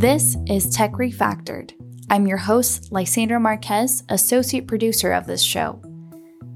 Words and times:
This 0.00 0.38
is 0.46 0.74
Tech 0.74 0.92
Refactored. 0.92 1.74
I'm 2.08 2.26
your 2.26 2.38
host, 2.38 2.90
Lysandra 2.90 3.38
Marquez, 3.38 4.02
associate 4.08 4.66
producer 4.66 5.12
of 5.12 5.26
this 5.26 5.42
show. 5.42 5.82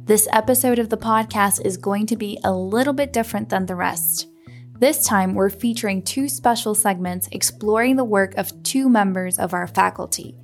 This 0.06 0.26
episode 0.32 0.78
of 0.78 0.88
the 0.88 0.96
podcast 0.96 1.60
is 1.62 1.76
going 1.76 2.06
to 2.06 2.16
be 2.16 2.38
a 2.42 2.50
little 2.50 2.94
bit 2.94 3.12
different 3.12 3.50
than 3.50 3.66
the 3.66 3.74
rest. 3.74 4.28
This 4.78 5.06
time, 5.06 5.34
we're 5.34 5.50
featuring 5.50 6.00
two 6.00 6.26
special 6.26 6.74
segments 6.74 7.28
exploring 7.32 7.96
the 7.96 8.02
work 8.04 8.34
of 8.38 8.62
two 8.62 8.88
members 8.88 9.38
of 9.38 9.52
our 9.52 9.66
faculty 9.66 10.34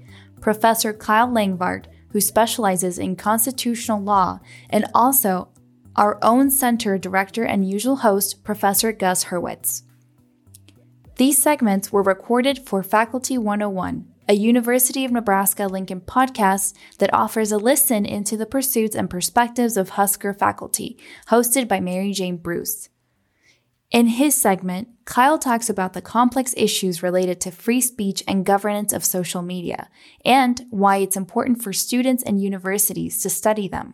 Professor 0.42 0.92
Kyle 0.92 1.28
Langvardt, 1.28 1.86
who 2.10 2.20
specializes 2.20 2.98
in 2.98 3.16
constitutional 3.16 4.02
law, 4.02 4.40
and 4.68 4.84
also 4.94 5.48
our 5.96 6.18
own 6.20 6.50
center 6.50 6.98
director 6.98 7.44
and 7.44 7.66
usual 7.66 7.96
host, 7.96 8.44
Professor 8.44 8.92
Gus 8.92 9.24
Hurwitz. 9.24 9.84
These 11.20 11.36
segments 11.36 11.92
were 11.92 12.02
recorded 12.02 12.66
for 12.66 12.82
Faculty 12.82 13.36
101, 13.36 14.06
a 14.26 14.32
University 14.32 15.04
of 15.04 15.12
Nebraska 15.12 15.66
Lincoln 15.66 16.00
podcast 16.00 16.72
that 16.96 17.12
offers 17.12 17.52
a 17.52 17.58
listen 17.58 18.06
into 18.06 18.38
the 18.38 18.46
pursuits 18.46 18.96
and 18.96 19.10
perspectives 19.10 19.76
of 19.76 19.90
Husker 19.90 20.32
faculty, 20.32 20.96
hosted 21.28 21.68
by 21.68 21.78
Mary 21.78 22.12
Jane 22.14 22.38
Bruce. 22.38 22.88
In 23.90 24.06
his 24.06 24.34
segment, 24.34 24.88
Kyle 25.04 25.38
talks 25.38 25.68
about 25.68 25.92
the 25.92 26.00
complex 26.00 26.54
issues 26.56 27.02
related 27.02 27.38
to 27.42 27.50
free 27.50 27.82
speech 27.82 28.22
and 28.26 28.46
governance 28.46 28.94
of 28.94 29.04
social 29.04 29.42
media, 29.42 29.90
and 30.24 30.64
why 30.70 30.96
it's 30.96 31.18
important 31.18 31.62
for 31.62 31.74
students 31.74 32.22
and 32.22 32.40
universities 32.40 33.20
to 33.20 33.28
study 33.28 33.68
them. 33.68 33.92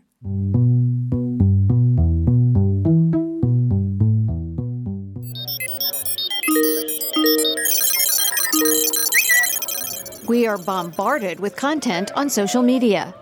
We 10.47 10.51
are 10.51 10.59
bombarded 10.59 11.41
with 11.41 11.57
content 11.57 12.13
on 12.15 12.31
social 12.31 12.63
media. 12.63 13.13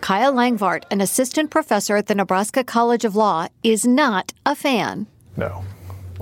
Kyle 0.00 0.32
Langvardt, 0.32 0.84
an 0.90 1.02
assistant 1.02 1.50
professor 1.50 1.94
at 1.94 2.06
the 2.06 2.14
Nebraska 2.14 2.64
College 2.64 3.04
of 3.04 3.16
Law, 3.16 3.48
is 3.62 3.86
not 3.86 4.32
a 4.46 4.54
fan. 4.54 5.06
No, 5.36 5.62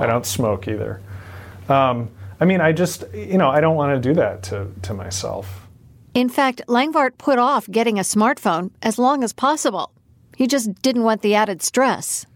I 0.01 0.07
don't 0.07 0.27
smoke 0.27 0.67
either. 0.67 1.01
Um, 1.69 2.11
I 2.41 2.45
mean, 2.45 2.61
I 2.61 2.73
just, 2.73 3.05
you 3.15 3.39
know, 3.39 3.49
I 3.49 3.61
don't 3.61 3.77
want 3.77 4.03
to 4.03 4.09
do 4.09 4.17
that 4.17 4.43
to, 4.51 4.67
to 4.83 4.95
myself. 4.95 5.69
In 6.13 6.29
fact, 6.29 6.63
Langvardt 6.67 7.17
put 7.17 7.39
off 7.39 7.71
getting 7.71 8.01
a 8.01 8.03
smartphone 8.03 8.73
as 8.83 8.99
long 8.99 9.23
as 9.23 9.33
possible. 9.33 9.93
He 10.37 10.49
just 10.49 10.75
didn't 10.83 11.05
want 11.05 11.23
the 11.23 11.37
added 11.37 11.63
stress. 11.63 12.27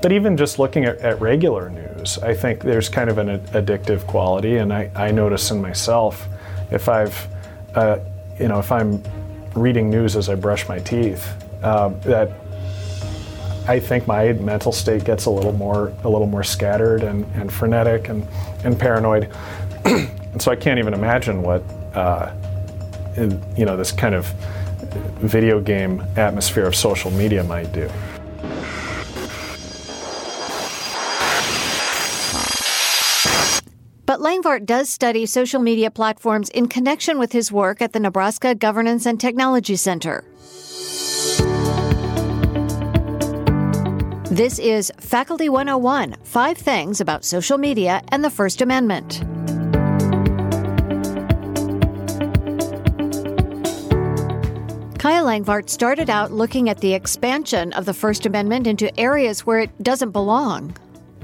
But 0.00 0.12
even 0.12 0.36
just 0.36 0.58
looking 0.58 0.84
at, 0.84 0.98
at 0.98 1.20
regular 1.20 1.70
news, 1.70 2.18
I 2.18 2.34
think 2.34 2.62
there's 2.62 2.88
kind 2.88 3.10
of 3.10 3.18
an 3.18 3.40
addictive 3.48 4.06
quality, 4.06 4.58
and 4.58 4.72
I, 4.72 4.90
I 4.94 5.10
notice 5.10 5.50
in 5.50 5.60
myself 5.60 6.28
if 6.70 6.88
I've, 6.88 7.26
uh, 7.74 7.98
you 8.38 8.48
know, 8.48 8.60
if 8.60 8.70
I'm 8.70 9.02
reading 9.54 9.90
news 9.90 10.14
as 10.14 10.28
I 10.28 10.36
brush 10.36 10.68
my 10.68 10.78
teeth, 10.78 11.28
uh, 11.62 11.88
that 12.02 12.30
I 13.66 13.80
think 13.80 14.06
my 14.06 14.32
mental 14.34 14.72
state 14.72 15.04
gets 15.04 15.26
a 15.26 15.30
little 15.30 15.52
more 15.52 15.92
a 16.04 16.08
little 16.08 16.26
more 16.26 16.44
scattered 16.44 17.02
and, 17.02 17.26
and 17.34 17.52
frenetic 17.52 18.08
and, 18.08 18.26
and 18.64 18.78
paranoid. 18.78 19.30
and 19.84 20.40
so 20.40 20.50
I 20.50 20.56
can't 20.56 20.78
even 20.78 20.94
imagine 20.94 21.42
what 21.42 21.62
uh, 21.94 22.32
in, 23.16 23.42
you 23.56 23.66
know 23.66 23.76
this 23.76 23.92
kind 23.92 24.14
of 24.14 24.26
video 25.20 25.60
game 25.60 26.02
atmosphere 26.16 26.66
of 26.66 26.74
social 26.74 27.10
media 27.10 27.42
might 27.44 27.72
do. 27.72 27.90
Langvardt 34.38 34.66
does 34.66 34.88
study 34.88 35.26
social 35.26 35.60
media 35.60 35.90
platforms 35.90 36.48
in 36.50 36.68
connection 36.68 37.18
with 37.18 37.32
his 37.32 37.50
work 37.50 37.82
at 37.82 37.92
the 37.92 37.98
Nebraska 37.98 38.54
Governance 38.54 39.04
and 39.04 39.18
Technology 39.18 39.74
Center. 39.74 40.22
This 44.30 44.60
is 44.60 44.92
Faculty 45.00 45.48
101 45.48 46.16
Five 46.22 46.56
Things 46.56 47.00
About 47.00 47.24
Social 47.24 47.58
Media 47.58 48.00
and 48.08 48.24
the 48.24 48.30
First 48.30 48.60
Amendment. 48.60 49.22
Kyle 55.00 55.26
Langvardt 55.26 55.68
started 55.68 56.10
out 56.10 56.30
looking 56.30 56.68
at 56.68 56.78
the 56.78 56.94
expansion 56.94 57.72
of 57.72 57.86
the 57.86 57.94
First 57.94 58.24
Amendment 58.24 58.68
into 58.68 58.96
areas 59.00 59.44
where 59.44 59.58
it 59.58 59.82
doesn't 59.82 60.10
belong 60.10 60.76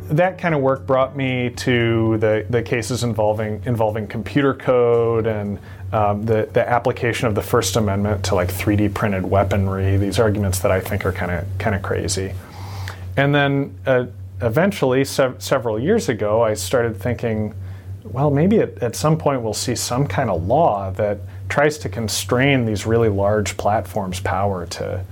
that 0.09 0.39
kind 0.39 0.55
of 0.55 0.61
work 0.61 0.87
brought 0.87 1.17
me 1.17 1.51
to 1.51 2.19
the, 2.19 2.47
the 2.51 2.63
cases 2.63 3.05
involving 3.05 3.63
involving 3.65 4.07
computer 4.07 4.55
code 4.55 5.27
and 5.27 5.59
um, 5.93 6.25
the 6.27 6.49
the 6.53 6.69
application 6.69 7.27
of 7.27 7.35
the 7.35 7.43
First 7.43 7.77
Amendment 7.77 8.25
to 8.27 8.35
like 8.35 8.49
3D 8.49 8.93
printed 8.95 9.29
weaponry. 9.29 9.97
These 9.97 10.19
arguments 10.19 10.59
that 10.61 10.71
I 10.71 10.81
think 10.81 11.07
are 11.07 11.13
kind 11.13 11.31
of 11.31 11.47
kind 11.59 11.75
of 11.75 11.83
crazy. 11.83 12.33
And 13.17 13.35
then 13.35 13.75
uh, 13.87 14.07
eventually, 14.43 15.05
se- 15.05 15.35
several 15.39 15.79
years 15.79 16.09
ago, 16.09 16.43
I 16.43 16.55
started 16.55 16.97
thinking, 16.97 17.55
well, 18.03 18.31
maybe 18.31 18.59
at, 18.59 18.83
at 18.83 18.97
some 18.97 19.17
point 19.17 19.43
we'll 19.43 19.55
see 19.55 19.75
some 19.75 20.07
kind 20.07 20.31
of 20.31 20.47
law 20.47 20.91
that 20.93 21.19
tries 21.49 21.79
to 21.79 21.89
constrain 21.89 22.65
these 22.65 22.87
really 22.87 23.09
large 23.09 23.57
platforms' 23.57 24.21
power 24.21 24.67
to 24.67 25.05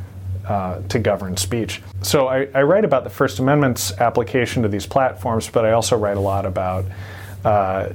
uh, 0.47 0.81
to 0.89 0.99
govern 0.99 1.37
speech. 1.37 1.83
So 2.03 2.27
I, 2.27 2.49
I, 2.55 2.63
write 2.63 2.85
about 2.85 3.05
the 3.05 3.11
First 3.11 3.39
Amendment's 3.39 3.93
application 3.99 4.63
to 4.63 4.69
these 4.69 4.87
platforms, 4.87 5.49
but 5.49 5.65
I 5.65 5.73
also 5.73 5.97
write 5.97 6.17
a 6.17 6.21
lot 6.21 6.47
about 6.47 6.85
uh, 7.45 7.91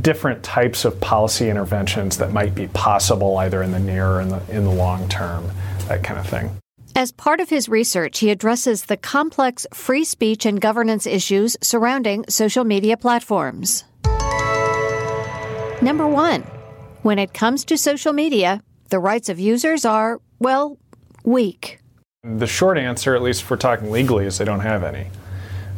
different 0.00 0.42
types 0.42 0.84
of 0.84 1.00
policy 1.00 1.48
interventions 1.48 2.18
that 2.18 2.32
might 2.32 2.54
be 2.54 2.68
possible 2.68 3.36
either 3.38 3.62
in 3.62 3.72
the 3.72 3.80
near 3.80 4.06
or 4.06 4.20
in 4.20 4.28
the, 4.28 4.42
in 4.50 4.64
the 4.64 4.70
long 4.70 5.08
term, 5.08 5.48
that 5.88 6.04
kind 6.04 6.20
of 6.20 6.26
thing. 6.26 6.50
As 6.96 7.12
part 7.12 7.40
of 7.40 7.48
his 7.48 7.68
research, 7.68 8.18
he 8.18 8.30
addresses 8.30 8.84
the 8.84 8.96
complex 8.96 9.66
free 9.72 10.04
speech 10.04 10.44
and 10.44 10.60
governance 10.60 11.06
issues 11.06 11.56
surrounding 11.62 12.24
social 12.28 12.64
media 12.64 12.96
platforms. 12.96 13.84
Number 15.82 16.06
one, 16.06 16.42
when 17.02 17.18
it 17.18 17.32
comes 17.32 17.64
to 17.66 17.78
social 17.78 18.12
media, 18.12 18.62
the 18.90 18.98
rights 18.98 19.28
of 19.28 19.38
users 19.38 19.84
are, 19.84 20.20
well, 20.40 20.76
The 22.22 22.46
short 22.46 22.76
answer, 22.76 23.14
at 23.14 23.22
least 23.22 23.42
if 23.42 23.50
we're 23.50 23.56
talking 23.56 23.90
legally, 23.90 24.26
is 24.26 24.38
they 24.38 24.44
don't 24.44 24.60
have 24.60 24.84
any. 24.84 25.08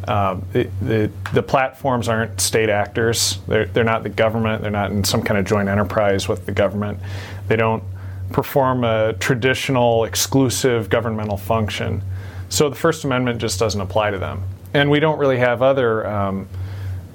Um, 0.08 0.44
the, 0.52 0.68
the, 0.80 1.10
the, 1.32 1.42
platforms 1.42 2.08
aren't 2.08 2.40
state 2.40 2.68
actors. 2.68 3.38
They're, 3.46 3.66
they're 3.66 3.84
not 3.84 4.02
the 4.02 4.08
government. 4.08 4.60
They're 4.60 4.70
not 4.72 4.90
in 4.90 5.04
some 5.04 5.22
kind 5.22 5.38
of 5.38 5.46
joint 5.46 5.68
enterprise 5.68 6.26
with 6.26 6.44
the 6.44 6.50
government. 6.50 6.98
They 7.46 7.54
don't 7.54 7.84
perform 8.32 8.82
a 8.82 9.12
traditional 9.12 10.02
exclusive 10.04 10.90
governmental 10.90 11.36
function. 11.36 12.02
So 12.48 12.68
the 12.68 12.74
First 12.74 13.04
Amendment 13.04 13.40
just 13.40 13.60
doesn't 13.60 13.80
apply 13.80 14.10
to 14.10 14.18
them. 14.18 14.42
And 14.74 14.90
we 14.90 14.98
don't 14.98 15.18
really 15.18 15.38
have 15.38 15.62
other, 15.62 16.04
um, 16.06 16.48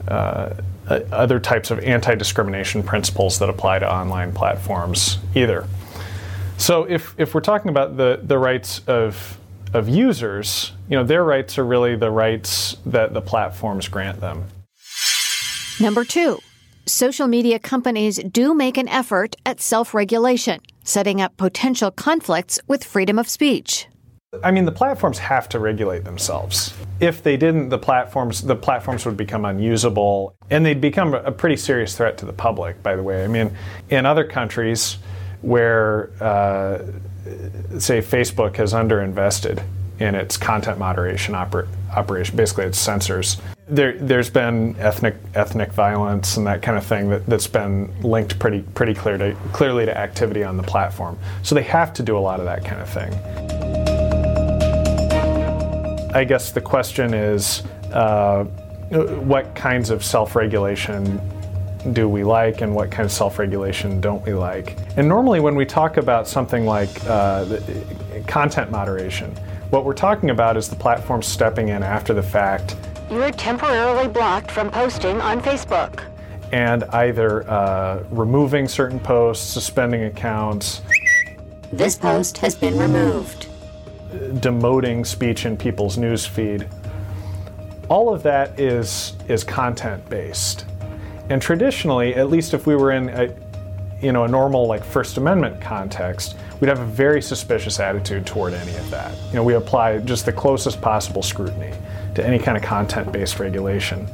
uh, 0.07 0.53
other 0.87 1.39
types 1.39 1.71
of 1.71 1.79
anti 1.79 2.15
discrimination 2.15 2.83
principles 2.83 3.39
that 3.39 3.49
apply 3.49 3.79
to 3.79 3.93
online 3.93 4.31
platforms 4.31 5.17
either. 5.35 5.67
So 6.57 6.83
if, 6.83 7.15
if 7.17 7.33
we're 7.33 7.41
talking 7.41 7.69
about 7.69 7.97
the, 7.97 8.19
the 8.23 8.37
rights 8.37 8.81
of, 8.87 9.37
of 9.73 9.87
users, 9.87 10.73
you 10.89 10.97
know, 10.97 11.03
their 11.03 11.23
rights 11.23 11.57
are 11.57 11.65
really 11.65 11.95
the 11.95 12.11
rights 12.11 12.77
that 12.85 13.13
the 13.13 13.21
platforms 13.21 13.87
grant 13.87 14.19
them. 14.19 14.45
Number 15.79 16.03
two, 16.03 16.39
social 16.87 17.27
media 17.27 17.59
companies 17.59 18.17
do 18.17 18.55
make 18.55 18.77
an 18.77 18.87
effort 18.87 19.35
at 19.45 19.61
self 19.61 19.93
regulation, 19.93 20.59
setting 20.83 21.21
up 21.21 21.37
potential 21.37 21.91
conflicts 21.91 22.59
with 22.67 22.83
freedom 22.83 23.19
of 23.19 23.29
speech. 23.29 23.87
I 24.43 24.51
mean, 24.51 24.65
the 24.65 24.71
platforms 24.71 25.19
have 25.19 25.47
to 25.49 25.59
regulate 25.59 26.03
themselves. 26.03 26.73
If 26.99 27.23
they 27.23 27.37
didn't, 27.37 27.69
the 27.69 27.77
platforms 27.77 28.41
the 28.41 28.55
platforms 28.55 29.05
would 29.05 29.15
become 29.15 29.45
unusable, 29.45 30.35
and 30.49 30.65
they'd 30.65 30.81
become 30.81 31.13
a 31.13 31.31
pretty 31.31 31.55
serious 31.55 31.95
threat 31.95 32.17
to 32.17 32.25
the 32.25 32.33
public. 32.33 32.81
By 32.83 32.95
the 32.95 33.03
way, 33.03 33.23
I 33.23 33.27
mean, 33.27 33.55
in 33.89 34.05
other 34.05 34.25
countries, 34.25 34.97
where, 35.41 36.09
uh, 36.21 36.79
say, 37.79 38.01
Facebook 38.01 38.55
has 38.57 38.73
underinvested 38.73 39.63
in 39.99 40.15
its 40.15 40.37
content 40.37 40.77
moderation 40.77 41.33
oper- 41.33 41.67
operation. 41.95 42.35
Basically, 42.35 42.65
its 42.65 42.77
censors. 42.77 43.37
There, 43.67 43.97
has 43.97 44.29
been 44.29 44.75
ethnic 44.79 45.15
ethnic 45.35 45.73
violence 45.73 46.37
and 46.37 46.47
that 46.47 46.61
kind 46.61 46.77
of 46.77 46.85
thing 46.85 47.09
that, 47.09 47.25
that's 47.25 47.47
been 47.47 47.93
linked 48.01 48.39
pretty 48.39 48.61
pretty 48.61 48.93
clear 48.93 49.17
to, 49.17 49.35
clearly 49.51 49.85
to 49.85 49.97
activity 49.97 50.43
on 50.43 50.55
the 50.55 50.63
platform. 50.63 51.17
So 51.43 51.53
they 51.53 51.63
have 51.63 51.93
to 51.95 52.03
do 52.03 52.17
a 52.17 52.19
lot 52.19 52.39
of 52.39 52.45
that 52.45 52.63
kind 52.63 52.81
of 52.81 52.89
thing. 52.89 53.13
I 56.15 56.23
guess 56.23 56.51
the 56.51 56.61
question 56.61 57.13
is, 57.13 57.63
uh, 57.91 58.45
what 58.45 59.53
kinds 59.53 59.89
of 59.89 60.03
self-regulation 60.03 61.19
do 61.93 62.09
we 62.09 62.23
like 62.23 62.61
and 62.61 62.73
what 62.73 62.91
kind 62.91 63.05
of 63.05 63.11
self 63.11 63.39
regulation 63.39 64.01
don't 64.01 64.23
we 64.25 64.33
like. 64.33 64.77
And 64.97 65.07
normally, 65.07 65.39
when 65.39 65.55
we 65.55 65.65
talk 65.65 65.97
about 65.97 66.27
something 66.27 66.65
like 66.65 66.89
uh, 67.05 67.59
content 68.27 68.71
moderation, 68.71 69.31
what 69.69 69.85
we're 69.85 69.93
talking 69.93 70.29
about 70.29 70.57
is 70.57 70.69
the 70.69 70.75
platform 70.75 71.21
stepping 71.21 71.69
in 71.69 71.83
after 71.83 72.13
the 72.13 72.23
fact 72.23 72.75
You're 73.09 73.31
temporarily 73.31 74.07
blocked 74.07 74.51
from 74.51 74.71
posting 74.71 75.19
on 75.21 75.41
Facebook. 75.41 76.03
And 76.53 76.85
either 76.85 77.49
uh, 77.49 78.03
removing 78.09 78.67
certain 78.69 78.99
posts, 78.99 79.45
suspending 79.45 80.03
accounts. 80.03 80.81
This 81.73 81.97
post 81.97 82.37
has 82.37 82.55
been 82.55 82.77
removed. 82.77 83.49
Demoting 84.39 85.05
speech 85.05 85.45
in 85.45 85.57
people's 85.57 85.97
newsfeed. 85.97 86.69
All 87.89 88.13
of 88.13 88.23
that 88.23 88.57
is 88.57 89.13
is 89.27 89.43
content 89.43 90.07
based. 90.09 90.65
And 91.29 91.41
traditionally, 91.41 92.15
at 92.15 92.29
least 92.29 92.53
if 92.53 92.65
we 92.65 92.75
were 92.75 92.91
in 92.91 93.09
a, 93.09 93.33
you 94.01 94.11
know, 94.11 94.23
a 94.23 94.27
normal 94.27 94.67
like 94.67 94.83
First 94.83 95.17
Amendment 95.17 95.59
context, 95.59 96.35
we'd 96.59 96.67
have 96.67 96.79
a 96.79 96.85
very 96.85 97.21
suspicious 97.21 97.79
attitude 97.79 98.25
toward 98.25 98.53
any 98.53 98.75
of 98.75 98.89
that. 98.89 99.13
You 99.29 99.35
know, 99.35 99.43
we 99.43 99.55
apply 99.55 99.99
just 99.99 100.25
the 100.25 100.31
closest 100.31 100.81
possible 100.81 101.21
scrutiny 101.21 101.73
to 102.15 102.25
any 102.25 102.39
kind 102.39 102.57
of 102.57 102.63
content-based 102.63 103.39
regulation. 103.39 104.07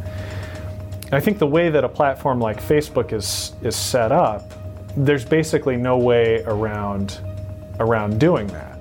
And 1.05 1.13
I 1.13 1.19
think 1.19 1.37
the 1.37 1.47
way 1.47 1.69
that 1.69 1.83
a 1.83 1.89
platform 1.89 2.39
like 2.39 2.59
Facebook 2.59 3.13
is 3.13 3.53
is 3.61 3.75
set 3.75 4.11
up, 4.11 4.51
there's 4.97 5.23
basically 5.23 5.77
no 5.77 5.97
way 5.97 6.43
around 6.45 7.19
around 7.79 8.19
doing 8.19 8.47
that. 8.47 8.72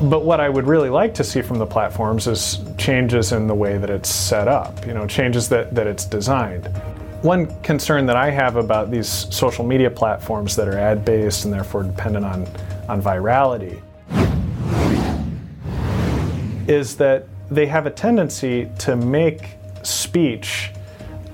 But 0.00 0.24
what 0.24 0.38
I 0.38 0.48
would 0.48 0.68
really 0.68 0.90
like 0.90 1.12
to 1.14 1.24
see 1.24 1.42
from 1.42 1.58
the 1.58 1.66
platforms 1.66 2.28
is 2.28 2.60
changes 2.78 3.32
in 3.32 3.48
the 3.48 3.54
way 3.54 3.78
that 3.78 3.90
it's 3.90 4.08
set 4.08 4.46
up, 4.46 4.86
you 4.86 4.94
know, 4.94 5.08
changes 5.08 5.48
that, 5.48 5.74
that 5.74 5.88
it's 5.88 6.04
designed. 6.04 6.68
One 7.22 7.46
concern 7.62 8.06
that 8.06 8.14
I 8.14 8.30
have 8.30 8.54
about 8.54 8.92
these 8.92 9.08
social 9.08 9.64
media 9.64 9.90
platforms 9.90 10.54
that 10.54 10.68
are 10.68 10.78
ad 10.78 11.04
based 11.04 11.46
and 11.46 11.52
therefore 11.52 11.82
dependent 11.82 12.24
on, 12.24 12.46
on 12.88 13.02
virality 13.02 13.82
is 16.68 16.96
that 16.96 17.26
they 17.50 17.66
have 17.66 17.86
a 17.86 17.90
tendency 17.90 18.70
to 18.78 18.94
make 18.94 19.56
speech 19.82 20.70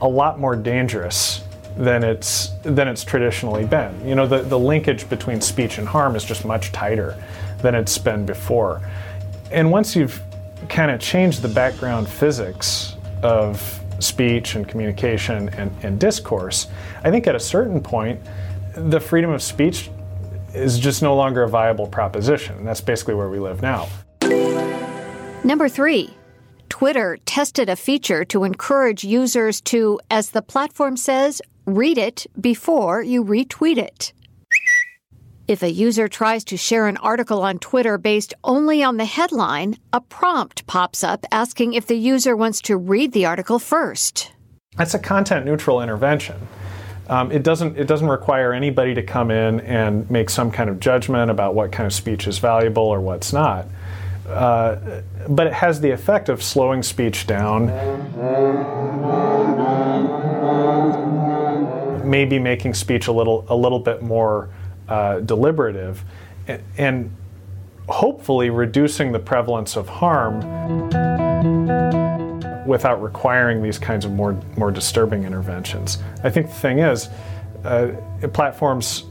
a 0.00 0.08
lot 0.08 0.40
more 0.40 0.56
dangerous 0.56 1.42
than 1.76 2.04
it's 2.04 2.50
than 2.62 2.88
it's 2.88 3.04
traditionally 3.04 3.64
been. 3.64 4.06
You 4.06 4.14
know, 4.14 4.26
the, 4.26 4.42
the 4.42 4.58
linkage 4.58 5.08
between 5.08 5.40
speech 5.40 5.78
and 5.78 5.88
harm 5.88 6.14
is 6.16 6.24
just 6.24 6.44
much 6.44 6.72
tighter 6.72 7.16
than 7.62 7.74
it's 7.74 7.98
been 7.98 8.24
before. 8.24 8.80
And 9.50 9.70
once 9.70 9.96
you've 9.96 10.20
kind 10.68 10.90
of 10.90 11.00
changed 11.00 11.42
the 11.42 11.48
background 11.48 12.08
physics 12.08 12.96
of 13.22 13.80
speech 13.98 14.54
and 14.54 14.68
communication 14.68 15.48
and, 15.50 15.70
and 15.82 15.98
discourse, 15.98 16.68
I 17.02 17.10
think 17.10 17.26
at 17.26 17.34
a 17.34 17.40
certain 17.40 17.80
point, 17.80 18.20
the 18.74 19.00
freedom 19.00 19.30
of 19.30 19.42
speech 19.42 19.90
is 20.52 20.78
just 20.78 21.02
no 21.02 21.16
longer 21.16 21.42
a 21.42 21.48
viable 21.48 21.86
proposition. 21.86 22.56
And 22.58 22.66
that's 22.66 22.80
basically 22.80 23.14
where 23.14 23.28
we 23.28 23.38
live 23.38 23.62
now. 23.62 23.88
Number 25.42 25.68
three, 25.68 26.14
Twitter 26.68 27.18
tested 27.26 27.68
a 27.68 27.76
feature 27.76 28.24
to 28.26 28.44
encourage 28.44 29.04
users 29.04 29.60
to, 29.62 30.00
as 30.10 30.30
the 30.30 30.42
platform 30.42 30.96
says, 30.96 31.42
read 31.66 31.98
it 31.98 32.26
before 32.40 33.02
you 33.02 33.24
retweet 33.24 33.78
it. 33.78 34.12
If 35.46 35.62
a 35.62 35.70
user 35.70 36.08
tries 36.08 36.42
to 36.44 36.56
share 36.56 36.86
an 36.86 36.96
article 36.98 37.42
on 37.42 37.58
Twitter 37.58 37.98
based 37.98 38.32
only 38.42 38.82
on 38.82 38.96
the 38.96 39.04
headline, 39.04 39.76
a 39.92 40.00
prompt 40.00 40.66
pops 40.66 41.04
up 41.04 41.26
asking 41.30 41.74
if 41.74 41.86
the 41.86 41.96
user 41.96 42.34
wants 42.34 42.62
to 42.62 42.76
read 42.76 43.12
the 43.12 43.26
article 43.26 43.58
first. 43.58 44.32
That's 44.76 44.94
a 44.94 44.98
content 44.98 45.44
neutral 45.44 45.82
intervention. 45.82 46.36
Um, 47.08 47.30
it 47.30 47.42
doesn't 47.42 47.76
it 47.76 47.86
doesn't 47.86 48.08
require 48.08 48.54
anybody 48.54 48.94
to 48.94 49.02
come 49.02 49.30
in 49.30 49.60
and 49.60 50.10
make 50.10 50.30
some 50.30 50.50
kind 50.50 50.70
of 50.70 50.80
judgment 50.80 51.30
about 51.30 51.54
what 51.54 51.70
kind 51.70 51.86
of 51.86 51.92
speech 51.92 52.26
is 52.26 52.38
valuable 52.38 52.82
or 52.84 53.00
what's 53.00 53.30
not. 53.30 53.66
Uh, 54.26 55.02
but 55.28 55.46
it 55.46 55.52
has 55.52 55.82
the 55.82 55.90
effect 55.90 56.30
of 56.30 56.42
slowing 56.42 56.82
speech 56.82 57.26
down, 57.26 57.68
maybe 62.04 62.38
making 62.38 62.74
speech 62.74 63.06
a 63.06 63.12
little 63.12 63.44
a 63.48 63.56
little 63.56 63.80
bit 63.80 64.02
more 64.02 64.48
uh, 64.88 65.20
deliberative, 65.20 66.04
and, 66.78 67.10
hopefully 67.86 68.48
reducing 68.48 69.12
the 69.12 69.18
prevalence 69.18 69.76
of 69.76 69.86
harm 69.86 70.40
without 72.66 73.02
requiring 73.02 73.62
these 73.62 73.78
kinds 73.78 74.06
of 74.06 74.12
more 74.12 74.32
more 74.56 74.70
disturbing 74.70 75.24
interventions. 75.24 75.98
I 76.22 76.30
think 76.30 76.46
the 76.46 76.54
thing 76.54 76.78
is, 76.78 77.08
uh, 77.64 77.92
platforms 78.32 79.04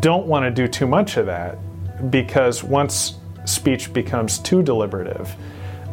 don't 0.00 0.26
want 0.26 0.44
to 0.44 0.50
do 0.50 0.68
too 0.68 0.86
much 0.86 1.16
of 1.16 1.26
that 1.26 1.56
because 2.10 2.62
once 2.62 3.14
speech 3.46 3.92
becomes 3.92 4.38
too 4.38 4.62
deliberative, 4.62 5.34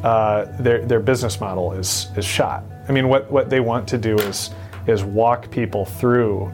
uh, 0.03 0.45
their 0.59 0.85
their 0.85 0.99
business 0.99 1.39
model 1.39 1.71
is 1.71 2.07
is 2.17 2.25
shot. 2.25 2.63
I 2.87 2.91
mean, 2.91 3.07
what 3.07 3.31
what 3.31 3.49
they 3.49 3.61
want 3.61 3.87
to 3.89 3.97
do 3.97 4.15
is 4.15 4.51
is 4.87 5.03
walk 5.03 5.49
people 5.51 5.85
through 5.85 6.53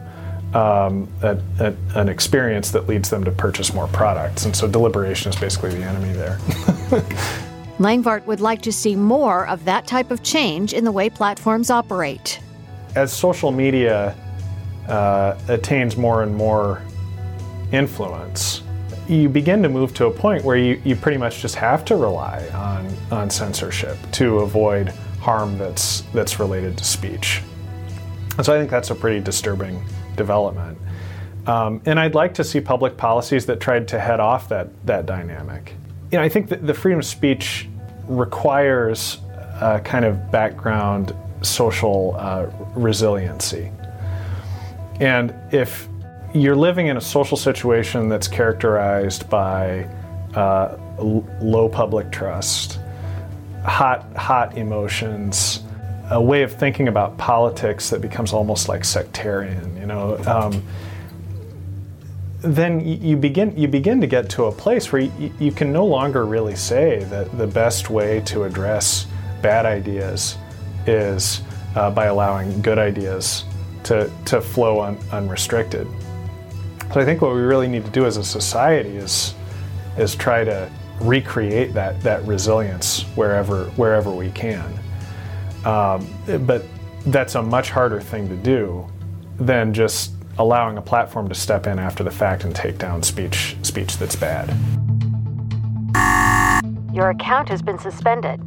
um, 0.54 1.08
a, 1.22 1.38
a, 1.60 1.74
an 1.94 2.08
experience 2.08 2.70
that 2.72 2.86
leads 2.86 3.08
them 3.10 3.24
to 3.24 3.30
purchase 3.30 3.72
more 3.72 3.88
products. 3.88 4.44
And 4.44 4.54
so 4.54 4.68
deliberation 4.68 5.30
is 5.30 5.36
basically 5.36 5.70
the 5.70 5.82
enemy 5.82 6.12
there. 6.12 6.38
Langvardt 7.78 8.26
would 8.26 8.40
like 8.40 8.62
to 8.62 8.72
see 8.72 8.94
more 8.94 9.46
of 9.48 9.64
that 9.64 9.86
type 9.86 10.10
of 10.10 10.22
change 10.22 10.72
in 10.72 10.84
the 10.84 10.92
way 10.92 11.08
platforms 11.08 11.70
operate. 11.70 12.38
As 12.94 13.12
social 13.12 13.50
media 13.50 14.14
uh, 14.88 15.38
attains 15.48 15.96
more 15.96 16.22
and 16.22 16.34
more 16.34 16.82
influence, 17.72 18.62
you 19.08 19.28
begin 19.28 19.62
to 19.62 19.68
move 19.68 19.94
to 19.94 20.06
a 20.06 20.10
point 20.10 20.44
where 20.44 20.56
you, 20.56 20.80
you 20.84 20.94
pretty 20.94 21.18
much 21.18 21.40
just 21.40 21.54
have 21.54 21.84
to 21.86 21.96
rely 21.96 22.46
on, 22.50 22.94
on 23.10 23.30
censorship 23.30 23.96
to 24.12 24.40
avoid 24.40 24.88
harm 25.20 25.56
that's, 25.56 26.02
that's 26.12 26.38
related 26.38 26.76
to 26.76 26.84
speech. 26.84 27.40
And 28.36 28.46
so 28.46 28.54
I 28.54 28.58
think 28.58 28.70
that's 28.70 28.90
a 28.90 28.94
pretty 28.94 29.20
disturbing 29.20 29.82
development. 30.16 30.78
Um, 31.46 31.82
and 31.86 31.98
I'd 31.98 32.14
like 32.14 32.34
to 32.34 32.44
see 32.44 32.60
public 32.60 32.96
policies 32.96 33.46
that 33.46 33.60
tried 33.60 33.88
to 33.88 33.98
head 33.98 34.20
off 34.20 34.48
that, 34.48 34.68
that 34.86 35.06
dynamic. 35.06 35.74
You 36.10 36.18
know, 36.18 36.24
I 36.24 36.28
think 36.28 36.48
that 36.48 36.66
the 36.66 36.74
freedom 36.74 37.00
of 37.00 37.06
speech 37.06 37.68
requires 38.06 39.18
a 39.60 39.80
kind 39.80 40.04
of 40.04 40.30
background 40.30 41.14
social 41.42 42.14
uh, 42.18 42.46
resiliency. 42.74 43.70
And 45.00 45.34
if 45.52 45.88
you're 46.34 46.56
living 46.56 46.86
in 46.86 46.96
a 46.96 47.00
social 47.00 47.36
situation 47.36 48.08
that's 48.08 48.28
characterized 48.28 49.28
by 49.28 49.88
uh, 50.34 50.76
l- 50.98 51.26
low 51.40 51.68
public 51.68 52.10
trust, 52.10 52.78
hot, 53.64 54.16
hot 54.16 54.56
emotions, 54.56 55.64
a 56.10 56.20
way 56.20 56.42
of 56.42 56.52
thinking 56.52 56.88
about 56.88 57.16
politics 57.16 57.90
that 57.90 58.00
becomes 58.00 58.32
almost 58.32 58.68
like 58.68 58.84
sectarian, 58.84 59.76
you 59.76 59.86
know, 59.86 60.16
um, 60.26 60.62
then 62.42 62.80
you 62.80 63.16
begin 63.16 63.56
you 63.56 63.68
begin 63.68 64.00
to 64.00 64.06
get 64.06 64.28
to 64.30 64.46
a 64.46 64.52
place 64.52 64.92
where 64.92 65.02
you, 65.02 65.32
you, 65.38 65.52
can 65.52 65.72
no 65.72 65.86
longer 65.86 66.26
really 66.26 66.56
say 66.56 67.04
that 67.04 67.36
the 67.38 67.46
best 67.46 67.88
way 67.88 68.20
to 68.22 68.42
address 68.42 69.06
bad 69.42 69.64
ideas 69.64 70.36
is 70.86 71.42
uh, 71.76 71.88
by 71.90 72.06
allowing 72.06 72.60
good 72.60 72.78
ideas 72.78 73.44
to, 73.84 74.10
to 74.24 74.40
flow 74.40 74.80
un, 74.80 74.98
unrestricted. 75.12 75.86
So 76.92 77.00
I 77.00 77.04
think 77.04 77.22
what 77.22 77.34
we 77.34 77.40
really 77.40 77.68
need 77.68 77.84
to 77.84 77.90
do 77.90 78.06
as 78.06 78.16
a 78.16 78.24
society 78.24 78.96
is 78.96 79.34
is 79.96 80.16
try 80.16 80.42
to 80.42 80.70
recreate 81.00 81.74
that 81.74 82.00
that 82.00 82.24
resilience 82.24 83.02
wherever 83.14 83.66
wherever 83.76 84.10
we 84.10 84.30
can. 84.30 84.81
Um, 85.64 86.06
but 86.46 86.64
that's 87.06 87.34
a 87.34 87.42
much 87.42 87.70
harder 87.70 88.00
thing 88.00 88.28
to 88.28 88.36
do 88.36 88.86
than 89.38 89.72
just 89.74 90.12
allowing 90.38 90.78
a 90.78 90.82
platform 90.82 91.28
to 91.28 91.34
step 91.34 91.66
in 91.66 91.78
after 91.78 92.02
the 92.02 92.10
fact 92.10 92.44
and 92.44 92.54
take 92.54 92.78
down 92.78 93.02
speech 93.02 93.56
speech 93.62 93.98
that's 93.98 94.16
bad. 94.16 94.48
Your 96.92 97.10
account 97.10 97.48
has 97.48 97.62
been 97.62 97.78
suspended. 97.78 98.40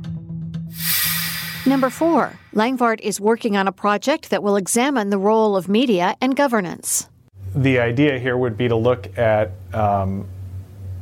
Number 1.65 1.89
four, 1.89 2.33
Langvardt 2.53 3.01
is 3.01 3.19
working 3.19 3.57
on 3.57 3.67
a 3.67 3.71
project 3.71 4.29
that 4.29 4.43
will 4.43 4.55
examine 4.55 5.09
the 5.09 5.17
role 5.17 5.57
of 5.57 5.67
media 5.67 6.15
and 6.21 6.35
governance. 6.35 7.09
The 7.55 7.79
idea 7.79 8.19
here 8.19 8.37
would 8.37 8.55
be 8.55 8.67
to 8.67 8.75
look 8.75 9.17
at 9.17 9.51
um, 9.73 10.27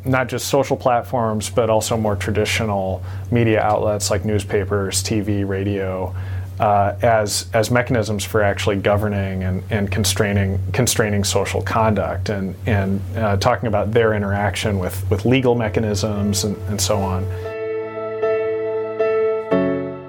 not 0.06 0.28
just 0.28 0.48
social 0.48 0.76
platforms, 0.76 1.50
but 1.50 1.70
also 1.70 1.96
more 1.98 2.16
traditional 2.16 3.04
media 3.32 3.62
outlets 3.62 4.12
like 4.12 4.26
newspapers, 4.26 5.02
TV, 5.04 5.48
radio, 5.48 6.14
uh, 6.60 6.96
as 7.02 7.50
as 7.54 7.72
mechanisms 7.72 8.24
for 8.24 8.44
actually 8.44 8.76
governing 8.76 9.44
and, 9.44 9.64
and 9.70 9.92
constraining 9.92 10.60
constraining 10.72 11.24
social 11.24 11.62
conduct 11.62 12.30
and 12.30 12.56
and 12.66 13.02
uh, 13.18 13.38
talking 13.38 13.68
about 13.68 13.92
their 13.92 14.14
interaction 14.14 14.78
with 14.78 15.10
with 15.10 15.26
legal 15.26 15.56
mechanisms 15.56 16.44
and, 16.44 16.56
and 16.70 16.80
so 16.80 16.98
on. 16.98 17.24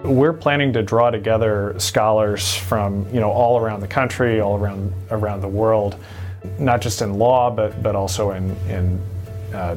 We're 0.05 0.35
planning 0.35 0.73
to 0.75 0.83
draw 0.83 1.11
together 1.11 1.75
scholars 1.79 2.55
from 2.55 3.07
you 3.13 3.21
know 3.21 3.31
all 3.31 3.59
around 3.59 3.81
the 3.81 3.89
country, 3.89 4.41
all 4.41 4.57
around 4.57 4.93
around 5.11 5.41
the 5.41 5.49
world, 5.49 5.97
not 6.59 6.83
just 6.83 7.01
in 7.01 7.15
law, 7.15 7.51
but 7.51 7.83
but 7.83 7.97
also 7.97 8.33
in 8.33 8.55
in 8.69 9.01
uh, 9.55 9.77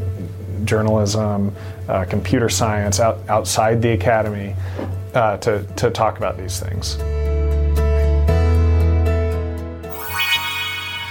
journalism, 0.64 1.56
uh, 1.88 2.06
computer 2.06 2.50
science 2.50 3.00
out, 3.00 3.20
outside 3.30 3.82
the 3.82 3.92
academy 3.92 4.56
uh, 5.14 5.38
to, 5.38 5.64
to 5.76 5.90
talk 5.92 6.18
about 6.18 6.38
these 6.38 6.60
things. 6.60 6.98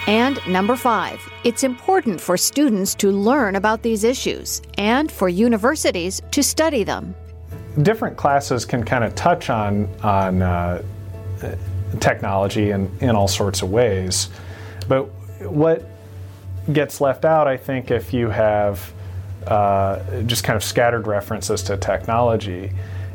And 0.08 0.38
number 0.46 0.76
five, 0.76 1.20
it's 1.42 1.64
important 1.64 2.20
for 2.20 2.36
students 2.36 2.94
to 2.96 3.10
learn 3.10 3.56
about 3.56 3.82
these 3.82 4.04
issues 4.04 4.62
and 4.78 5.10
for 5.10 5.28
universities 5.28 6.22
to 6.30 6.42
study 6.42 6.84
them. 6.84 7.14
Different 7.82 8.16
classes 8.16 8.64
can 8.64 8.84
kind 8.84 9.02
of 9.02 9.14
touch 9.16 9.50
on, 9.50 9.88
on 10.02 10.42
uh, 10.42 10.82
technology 11.98 12.70
in, 12.70 12.90
in 13.00 13.10
all 13.16 13.28
sorts 13.28 13.62
of 13.62 13.70
ways. 13.70 14.28
But 14.88 15.04
what 15.40 15.88
gets 16.72 17.00
left 17.00 17.24
out, 17.24 17.46
I 17.46 17.56
think, 17.56 17.90
if 17.90 18.12
you 18.12 18.28
have 18.28 18.92
uh, 19.46 20.00
just 20.22 20.44
kind 20.44 20.56
of 20.56 20.64
scattered 20.64 21.06
references 21.06 21.62
to 21.64 21.76
technology, 21.76 22.72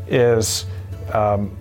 is 0.07 0.65
um, 1.13 1.55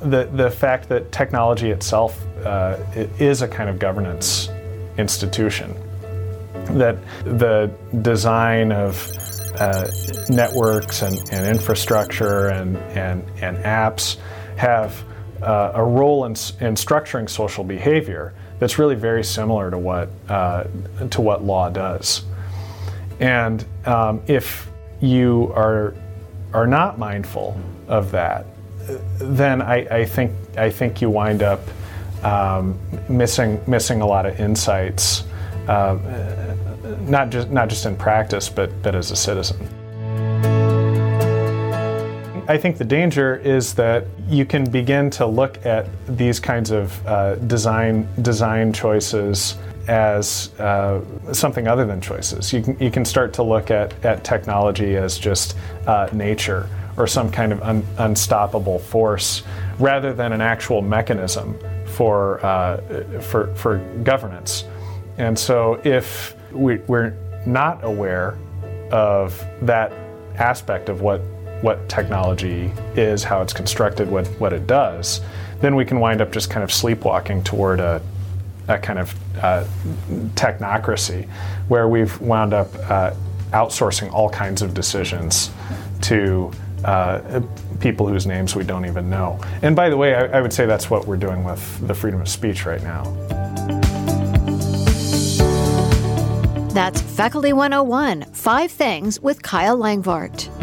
the, 0.00 0.24
the 0.32 0.50
fact 0.50 0.88
that 0.88 1.10
technology 1.10 1.70
itself 1.70 2.24
uh, 2.44 2.76
is 3.18 3.42
a 3.42 3.48
kind 3.48 3.68
of 3.68 3.78
governance 3.78 4.48
institution. 4.96 5.74
That 6.70 6.98
the 7.24 7.70
design 8.02 8.72
of 8.72 9.10
uh, 9.58 9.88
networks 10.28 11.02
and, 11.02 11.18
and 11.32 11.46
infrastructure 11.46 12.48
and, 12.48 12.76
and, 12.96 13.24
and 13.42 13.56
apps 13.58 14.18
have 14.56 15.02
uh, 15.42 15.72
a 15.74 15.84
role 15.84 16.24
in, 16.26 16.32
in 16.32 16.74
structuring 16.74 17.28
social 17.28 17.64
behavior 17.64 18.34
that's 18.58 18.78
really 18.78 18.94
very 18.94 19.24
similar 19.24 19.70
to 19.70 19.78
what, 19.78 20.08
uh, 20.28 20.64
to 21.10 21.20
what 21.20 21.44
law 21.44 21.68
does. 21.68 22.22
And 23.20 23.64
um, 23.84 24.22
if 24.26 24.70
you 25.00 25.52
are, 25.54 25.94
are 26.52 26.66
not 26.66 26.98
mindful 26.98 27.60
of 27.88 28.10
that, 28.12 28.46
then 29.18 29.62
I, 29.62 30.00
I, 30.00 30.04
think, 30.04 30.32
I 30.56 30.70
think 30.70 31.00
you 31.02 31.10
wind 31.10 31.42
up 31.42 31.60
um, 32.22 32.78
missing, 33.08 33.60
missing 33.66 34.00
a 34.00 34.06
lot 34.06 34.26
of 34.26 34.40
insights, 34.40 35.24
uh, 35.68 35.98
not, 37.00 37.30
just, 37.30 37.50
not 37.50 37.68
just 37.68 37.86
in 37.86 37.96
practice, 37.96 38.48
but, 38.48 38.82
but 38.82 38.94
as 38.94 39.10
a 39.10 39.16
citizen. 39.16 39.58
I 42.50 42.56
think 42.56 42.78
the 42.78 42.84
danger 42.84 43.36
is 43.36 43.74
that 43.74 44.06
you 44.26 44.46
can 44.46 44.64
begin 44.64 45.10
to 45.10 45.26
look 45.26 45.66
at 45.66 45.86
these 46.06 46.40
kinds 46.40 46.70
of 46.70 47.06
uh, 47.06 47.34
design 47.34 48.08
design 48.22 48.72
choices 48.72 49.56
as 49.86 50.58
uh, 50.58 51.02
something 51.34 51.68
other 51.68 51.84
than 51.84 52.00
choices. 52.00 52.50
You 52.50 52.62
can, 52.62 52.78
you 52.78 52.90
can 52.90 53.04
start 53.04 53.34
to 53.34 53.42
look 53.42 53.70
at, 53.70 54.02
at 54.02 54.24
technology 54.24 54.96
as 54.96 55.18
just 55.18 55.56
uh, 55.86 56.08
nature 56.12 56.70
or 56.96 57.06
some 57.06 57.30
kind 57.30 57.52
of 57.52 57.62
un- 57.62 57.86
unstoppable 57.98 58.78
force 58.78 59.42
rather 59.78 60.14
than 60.14 60.32
an 60.32 60.40
actual 60.40 60.80
mechanism 60.80 61.58
for, 61.86 62.44
uh, 62.44 63.20
for, 63.20 63.54
for 63.56 63.78
governance. 64.04 64.64
And 65.18 65.38
so 65.38 65.80
if 65.84 66.34
we, 66.52 66.78
we're 66.86 67.14
not 67.46 67.84
aware 67.84 68.38
of 68.90 69.42
that 69.62 69.92
aspect 70.36 70.88
of 70.88 71.02
what 71.02 71.20
what 71.60 71.88
technology 71.88 72.72
is, 72.94 73.24
how 73.24 73.42
it's 73.42 73.52
constructed, 73.52 74.10
what, 74.10 74.26
what 74.40 74.52
it 74.52 74.66
does, 74.66 75.20
then 75.60 75.74
we 75.74 75.84
can 75.84 76.00
wind 76.00 76.20
up 76.20 76.32
just 76.32 76.50
kind 76.50 76.62
of 76.62 76.72
sleepwalking 76.72 77.42
toward 77.42 77.80
a, 77.80 78.00
a 78.68 78.78
kind 78.78 78.98
of 78.98 79.14
uh, 79.42 79.64
technocracy 80.34 81.28
where 81.68 81.88
we've 81.88 82.20
wound 82.20 82.52
up 82.52 82.72
uh, 82.90 83.12
outsourcing 83.50 84.12
all 84.12 84.28
kinds 84.28 84.62
of 84.62 84.74
decisions 84.74 85.50
to 86.00 86.50
uh, 86.84 87.40
people 87.80 88.06
whose 88.06 88.26
names 88.26 88.54
we 88.54 88.64
don't 88.64 88.86
even 88.86 89.10
know. 89.10 89.40
And 89.62 89.74
by 89.74 89.88
the 89.88 89.96
way, 89.96 90.14
I, 90.14 90.38
I 90.38 90.40
would 90.40 90.52
say 90.52 90.66
that's 90.66 90.90
what 90.90 91.06
we're 91.06 91.16
doing 91.16 91.44
with 91.44 91.86
the 91.86 91.94
freedom 91.94 92.20
of 92.20 92.28
speech 92.28 92.66
right 92.66 92.82
now. 92.82 93.04
That's 96.72 97.00
Faculty 97.00 97.52
101 97.52 98.22
Five 98.32 98.70
Things 98.70 99.20
with 99.20 99.42
Kyle 99.42 99.76
Langvardt. 99.76 100.57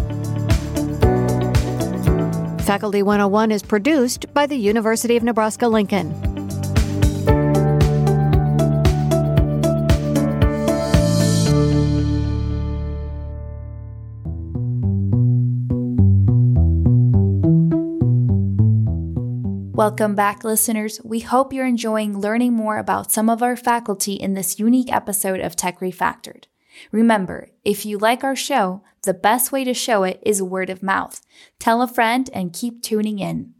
Faculty 2.66 3.04
101 3.04 3.52
is 3.52 3.62
produced 3.62 4.34
by 4.34 4.48
the 4.48 4.56
University 4.56 5.16
of 5.16 5.22
Nebraska 5.22 5.68
Lincoln. 5.68 6.10
Welcome 19.74 20.16
back, 20.16 20.44
listeners. 20.44 21.00
We 21.04 21.20
hope 21.20 21.54
you're 21.54 21.68
enjoying 21.68 22.18
learning 22.20 22.54
more 22.54 22.80
about 22.80 23.12
some 23.12 23.30
of 23.30 23.44
our 23.44 23.56
faculty 23.56 24.14
in 24.14 24.34
this 24.34 24.58
unique 24.58 24.92
episode 24.92 25.40
of 25.40 25.56
Tech 25.56 25.82
Refactored. 25.82 26.46
Remember, 26.92 27.50
if 27.64 27.86
you 27.86 27.98
like 27.98 28.24
our 28.24 28.36
show, 28.36 28.82
the 29.04 29.14
best 29.14 29.52
way 29.52 29.64
to 29.64 29.74
show 29.74 30.04
it 30.04 30.20
is 30.24 30.42
word 30.42 30.70
of 30.70 30.84
mouth. 30.84 31.22
Tell 31.60 31.82
a 31.82 31.88
friend 31.88 32.30
and 32.34 32.54
keep 32.54 32.82
tuning 32.82 33.20
in. 33.20 33.54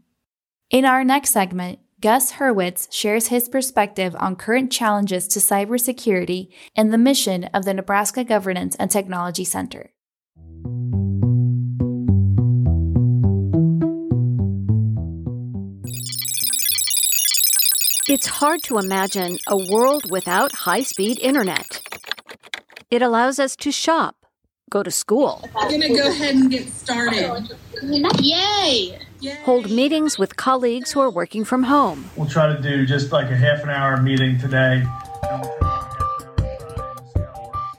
In 0.70 0.84
our 0.84 1.04
next 1.04 1.30
segment, 1.30 1.78
Gus 2.00 2.32
Hurwitz 2.32 2.92
shares 2.92 3.28
his 3.28 3.48
perspective 3.48 4.14
on 4.18 4.36
current 4.36 4.70
challenges 4.70 5.26
to 5.28 5.38
cybersecurity 5.38 6.48
and 6.76 6.92
the 6.92 6.98
mission 6.98 7.44
of 7.54 7.64
the 7.64 7.72
Nebraska 7.72 8.22
Governance 8.22 8.76
and 8.76 8.90
Technology 8.90 9.44
Center. 9.44 9.90
It's 18.08 18.26
hard 18.26 18.62
to 18.64 18.78
imagine 18.78 19.38
a 19.48 19.56
world 19.56 20.10
without 20.12 20.54
high 20.54 20.82
speed 20.82 21.18
internet. 21.18 21.85
It 22.88 23.02
allows 23.02 23.40
us 23.40 23.56
to 23.56 23.72
shop, 23.72 24.26
go 24.70 24.84
to 24.84 24.92
school. 24.92 25.44
I'm 25.56 25.68
going 25.68 25.80
to 25.80 25.88
go 25.88 26.08
ahead 26.08 26.36
and 26.36 26.48
get 26.48 26.68
started. 26.68 27.50
Yay! 27.82 28.96
Hold 29.42 29.72
meetings 29.72 30.20
with 30.20 30.36
colleagues 30.36 30.92
who 30.92 31.00
are 31.00 31.10
working 31.10 31.44
from 31.44 31.64
home. 31.64 32.08
We'll 32.14 32.28
try 32.28 32.46
to 32.46 32.62
do 32.62 32.86
just 32.86 33.10
like 33.10 33.28
a 33.28 33.36
half 33.36 33.64
an 33.64 33.70
hour 33.70 33.96
meeting 34.00 34.38
today. 34.38 34.84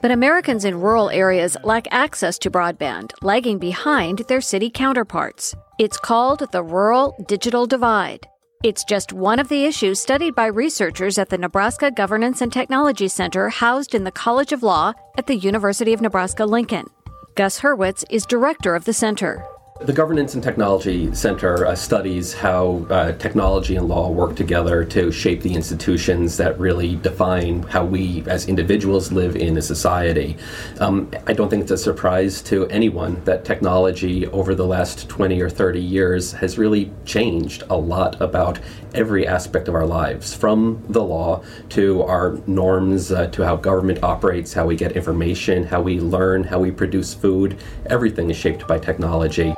But 0.02 0.10
Americans 0.10 0.66
in 0.66 0.78
rural 0.78 1.08
areas 1.08 1.56
lack 1.64 1.86
access 1.90 2.38
to 2.40 2.50
broadband, 2.50 3.12
lagging 3.22 3.58
behind 3.58 4.18
their 4.28 4.42
city 4.42 4.68
counterparts. 4.68 5.54
It's 5.78 5.98
called 5.98 6.46
the 6.52 6.62
Rural 6.62 7.16
Digital 7.26 7.64
Divide. 7.64 8.28
It's 8.64 8.82
just 8.82 9.12
one 9.12 9.38
of 9.38 9.48
the 9.48 9.66
issues 9.66 10.00
studied 10.00 10.34
by 10.34 10.46
researchers 10.46 11.16
at 11.16 11.28
the 11.28 11.38
Nebraska 11.38 11.92
Governance 11.92 12.40
and 12.40 12.52
Technology 12.52 13.06
Center 13.06 13.50
housed 13.50 13.94
in 13.94 14.02
the 14.02 14.10
College 14.10 14.50
of 14.50 14.64
Law 14.64 14.94
at 15.16 15.28
the 15.28 15.36
University 15.36 15.92
of 15.92 16.00
Nebraska 16.00 16.44
Lincoln. 16.44 16.90
Gus 17.36 17.60
Hurwitz 17.60 18.02
is 18.10 18.26
director 18.26 18.74
of 18.74 18.84
the 18.84 18.92
center. 18.92 19.46
The 19.80 19.92
Governance 19.92 20.34
and 20.34 20.42
Technology 20.42 21.14
Center 21.14 21.64
uh, 21.64 21.76
studies 21.76 22.34
how 22.34 22.84
uh, 22.90 23.12
technology 23.12 23.76
and 23.76 23.86
law 23.86 24.10
work 24.10 24.34
together 24.34 24.84
to 24.86 25.12
shape 25.12 25.40
the 25.42 25.54
institutions 25.54 26.36
that 26.36 26.58
really 26.58 26.96
define 26.96 27.62
how 27.62 27.84
we 27.84 28.24
as 28.26 28.48
individuals 28.48 29.12
live 29.12 29.36
in 29.36 29.56
a 29.56 29.62
society. 29.62 30.36
Um, 30.80 31.08
I 31.28 31.32
don't 31.32 31.48
think 31.48 31.62
it's 31.62 31.70
a 31.70 31.78
surprise 31.78 32.42
to 32.42 32.66
anyone 32.70 33.22
that 33.24 33.44
technology 33.44 34.26
over 34.26 34.56
the 34.56 34.66
last 34.66 35.08
20 35.08 35.40
or 35.40 35.48
30 35.48 35.80
years 35.80 36.32
has 36.32 36.58
really 36.58 36.90
changed 37.04 37.62
a 37.70 37.76
lot 37.76 38.20
about 38.20 38.58
every 38.94 39.28
aspect 39.28 39.68
of 39.68 39.76
our 39.76 39.86
lives, 39.86 40.34
from 40.34 40.82
the 40.88 41.04
law 41.04 41.40
to 41.68 42.02
our 42.02 42.40
norms, 42.48 43.12
uh, 43.12 43.28
to 43.28 43.44
how 43.44 43.54
government 43.54 44.02
operates, 44.02 44.52
how 44.52 44.66
we 44.66 44.74
get 44.74 44.96
information, 44.96 45.62
how 45.62 45.80
we 45.80 46.00
learn, 46.00 46.42
how 46.42 46.58
we 46.58 46.72
produce 46.72 47.14
food. 47.14 47.56
Everything 47.86 48.28
is 48.28 48.36
shaped 48.36 48.66
by 48.66 48.76
technology. 48.76 49.54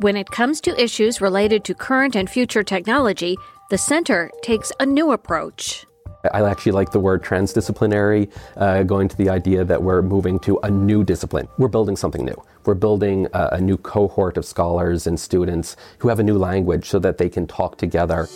When 0.00 0.14
it 0.14 0.30
comes 0.30 0.60
to 0.60 0.78
issues 0.78 1.22
related 1.22 1.64
to 1.64 1.74
current 1.74 2.16
and 2.16 2.28
future 2.28 2.62
technology, 2.62 3.38
the 3.70 3.78
center 3.78 4.30
takes 4.42 4.70
a 4.78 4.84
new 4.84 5.12
approach. 5.12 5.86
I 6.34 6.42
actually 6.42 6.72
like 6.72 6.90
the 6.90 7.00
word 7.00 7.24
transdisciplinary, 7.24 8.30
uh, 8.58 8.82
going 8.82 9.08
to 9.08 9.16
the 9.16 9.30
idea 9.30 9.64
that 9.64 9.82
we're 9.82 10.02
moving 10.02 10.38
to 10.40 10.58
a 10.62 10.70
new 10.70 11.02
discipline. 11.02 11.48
We're 11.56 11.68
building 11.68 11.96
something 11.96 12.26
new. 12.26 12.36
We're 12.66 12.74
building 12.74 13.26
a, 13.32 13.48
a 13.52 13.60
new 13.60 13.78
cohort 13.78 14.36
of 14.36 14.44
scholars 14.44 15.06
and 15.06 15.18
students 15.18 15.76
who 16.00 16.08
have 16.08 16.20
a 16.20 16.22
new 16.22 16.36
language 16.36 16.90
so 16.90 16.98
that 16.98 17.16
they 17.16 17.30
can 17.30 17.46
talk 17.46 17.78
together. 17.78 18.28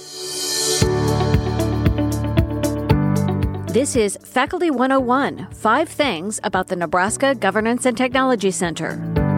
This 3.69 3.97
is 3.97 4.17
Faculty 4.25 4.71
101 4.71 5.49
Five 5.53 5.91
Things 5.91 6.41
About 6.43 6.69
the 6.69 6.77
Nebraska 6.77 7.35
Governance 7.35 7.85
and 7.85 7.99
Technology 7.99 8.51
Center. 8.51 9.30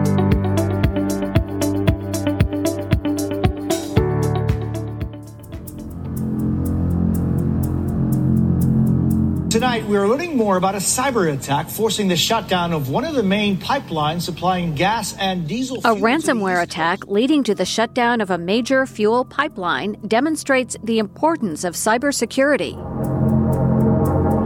Tonight, 9.53 9.85
we're 9.87 10.07
learning 10.07 10.35
more 10.35 10.57
about 10.57 10.73
a 10.73 10.79
cyber 10.79 11.31
attack 11.31 11.69
forcing 11.69 12.07
the 12.07 12.15
shutdown 12.15 12.73
of 12.73 12.89
one 12.89 13.05
of 13.05 13.13
the 13.13 13.21
main 13.21 13.55
pipelines 13.55 14.23
supplying 14.23 14.73
gas 14.73 15.15
and 15.19 15.47
diesel. 15.47 15.77
A 15.77 15.93
ransomware 15.93 16.63
attack 16.63 17.05
leading 17.05 17.43
to 17.43 17.53
the 17.53 17.63
shutdown 17.63 18.19
of 18.19 18.31
a 18.31 18.37
major 18.39 18.87
fuel 18.87 19.23
pipeline 19.23 19.93
demonstrates 20.07 20.75
the 20.83 20.97
importance 20.97 21.63
of 21.63 21.75
cybersecurity. 21.75 22.73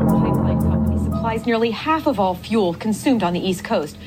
Pipeline 0.10 0.60
company 0.60 1.02
supplies 1.02 1.46
nearly 1.46 1.72
half 1.72 2.06
of 2.06 2.20
all 2.20 2.36
fuel 2.36 2.74
consumed 2.74 3.24
on 3.24 3.32
the 3.32 3.40
East 3.40 3.64
Coast. 3.64 3.98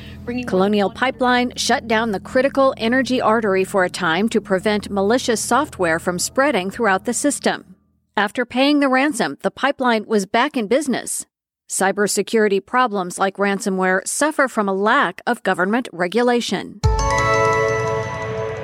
Colonial 0.45 0.91
Pipeline 0.91 1.51
shut 1.55 1.87
down 1.87 2.11
the 2.11 2.19
critical 2.19 2.75
energy 2.77 3.19
artery 3.19 3.63
for 3.63 3.83
a 3.83 3.89
time 3.89 4.29
to 4.29 4.39
prevent 4.39 4.91
malicious 4.91 5.41
software 5.41 5.97
from 5.97 6.19
spreading 6.19 6.69
throughout 6.69 7.05
the 7.05 7.13
system. 7.15 7.70
After 8.17 8.45
paying 8.45 8.81
the 8.81 8.89
ransom, 8.89 9.37
the 9.41 9.51
pipeline 9.51 10.05
was 10.05 10.25
back 10.25 10.57
in 10.57 10.67
business. 10.67 11.25
Cybersecurity 11.69 12.65
problems 12.65 13.17
like 13.17 13.37
ransomware 13.37 14.05
suffer 14.05 14.49
from 14.49 14.67
a 14.67 14.73
lack 14.73 15.21
of 15.25 15.43
government 15.43 15.87
regulation. 15.93 16.81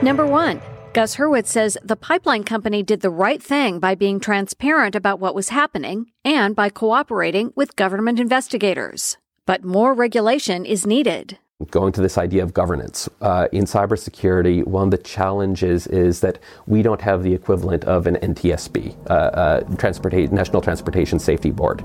Number 0.02 0.28
one, 0.28 0.62
Gus 0.92 1.16
Hurwitz 1.16 1.48
says 1.48 1.78
the 1.82 1.96
pipeline 1.96 2.44
company 2.44 2.84
did 2.84 3.00
the 3.02 3.10
right 3.10 3.42
thing 3.42 3.80
by 3.80 3.96
being 3.96 4.20
transparent 4.20 4.96
about 4.96 5.20
what 5.20 5.36
was 5.36 5.50
happening 5.50 6.12
and 6.26 6.56
by 6.56 6.70
cooperating 6.70 7.54
with 7.56 7.78
government 7.78 8.20
investigators. 8.20 9.18
But 9.46 9.64
more 9.64 9.94
regulation 9.94 10.66
is 10.66 10.86
needed 10.86 11.38
going 11.72 11.92
to 11.92 12.02
this 12.02 12.20
idea 12.20 12.44
of 12.44 12.54
governance. 12.54 13.10
Uh, 13.20 13.48
in 13.52 13.66
cybersecurity, 13.66 14.64
one 14.66 14.86
of 14.86 14.92
the 14.92 14.98
challenges 15.00 15.88
is 15.88 16.20
that 16.20 16.38
we 16.68 16.84
don't 16.84 17.02
have 17.02 17.24
the 17.24 17.34
equivalent 17.34 17.84
of 17.86 18.06
an 18.06 18.16
NTSB, 18.18 18.96
uh, 19.10 19.14
uh, 19.14 20.28
National 20.32 20.62
Transportation 20.62 21.18
Safety 21.18 21.52
Board 21.52 21.82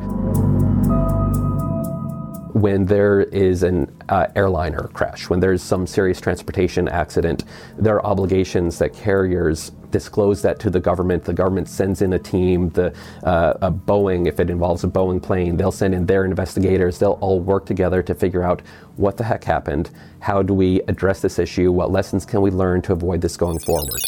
when 2.55 2.85
there 2.85 3.23
is 3.23 3.63
an 3.63 3.91
uh, 4.09 4.27
airliner 4.37 4.89
crash, 4.93 5.29
when 5.29 5.41
there's 5.41 5.63
some 5.63 5.85
serious 5.87 6.21
transportation 6.21 6.87
accident, 6.87 7.45
there 7.77 7.97
are 7.97 8.07
obligations 8.07 8.79
that 8.79 8.93
carriers 8.93 9.73
disclose 9.93 10.43
that 10.43 10.59
to 10.61 10.71
the 10.71 10.81
government. 10.81 11.25
The 11.25 11.33
government 11.33 11.69
sends 11.69 12.03
in 12.03 12.15
a 12.15 12.19
team. 12.19 12.71
The 12.71 12.93
uh, 13.23 13.55
a 13.63 13.71
Boeing, 13.71 14.27
if 14.27 14.41
it 14.41 14.51
involves 14.51 14.83
a 14.83 14.89
Boeing 14.89 15.23
plane, 15.23 15.57
they'll 15.57 15.71
send 15.71 15.95
in 15.95 16.07
their 16.07 16.25
investigators. 16.25 16.99
They'll 16.99 17.19
all 17.21 17.39
work 17.39 17.67
together 17.67 18.03
to 18.03 18.15
figure 18.15 18.43
out 18.43 18.63
what 18.97 19.17
the 19.17 19.25
heck 19.25 19.45
happened. 19.45 19.91
How 20.19 20.43
do 20.43 20.55
we 20.55 20.81
address 20.89 21.21
this 21.21 21.39
issue? 21.39 21.71
What 21.71 21.93
lessons 21.93 22.27
can 22.27 22.41
we 22.41 22.51
learn 22.51 22.83
to 22.83 22.93
avoid 22.93 23.21
this 23.21 23.37
going 23.37 23.61
forward? 23.61 24.01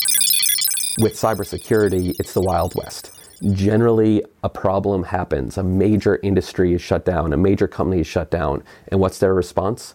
With 1.01 1.15
cybersecurity, 1.15 2.15
it's 2.19 2.35
the 2.35 2.43
Wild 2.43 2.75
West 2.75 3.13
generally 3.53 4.23
a 4.43 4.49
problem 4.49 5.03
happens, 5.03 5.59
a 5.59 5.63
major 5.63 6.19
industry 6.23 6.73
is 6.73 6.81
shut 6.81 7.05
down, 7.05 7.33
a 7.33 7.37
major 7.37 7.69
company 7.69 8.01
is 8.01 8.07
shut 8.07 8.31
down, 8.31 8.63
and 8.89 9.01
what's 9.01 9.19
their 9.19 9.35
response? 9.35 9.95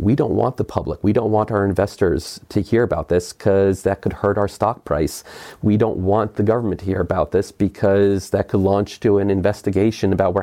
We 0.00 0.14
don't 0.14 0.32
want 0.32 0.56
the 0.56 0.64
public, 0.64 1.02
we 1.02 1.12
don't 1.12 1.30
want 1.30 1.50
our 1.50 1.64
investors 1.64 2.40
to 2.48 2.60
hear 2.60 2.82
about 2.82 3.08
this 3.08 3.32
because 3.32 3.82
that 3.82 4.00
could 4.00 4.12
hurt 4.12 4.38
our 4.38 4.48
stock 4.48 4.84
price. 4.84 5.24
We 5.62 5.76
don't 5.76 5.98
want 5.98 6.36
the 6.36 6.42
government 6.42 6.80
to 6.80 6.86
hear 6.86 7.00
about 7.00 7.32
this 7.32 7.50
because 7.50 8.30
that 8.30 8.48
could 8.48 8.60
launch 8.60 9.00
to 9.00 9.18
an 9.18 9.30
investigation 9.30 10.12
about 10.12 10.36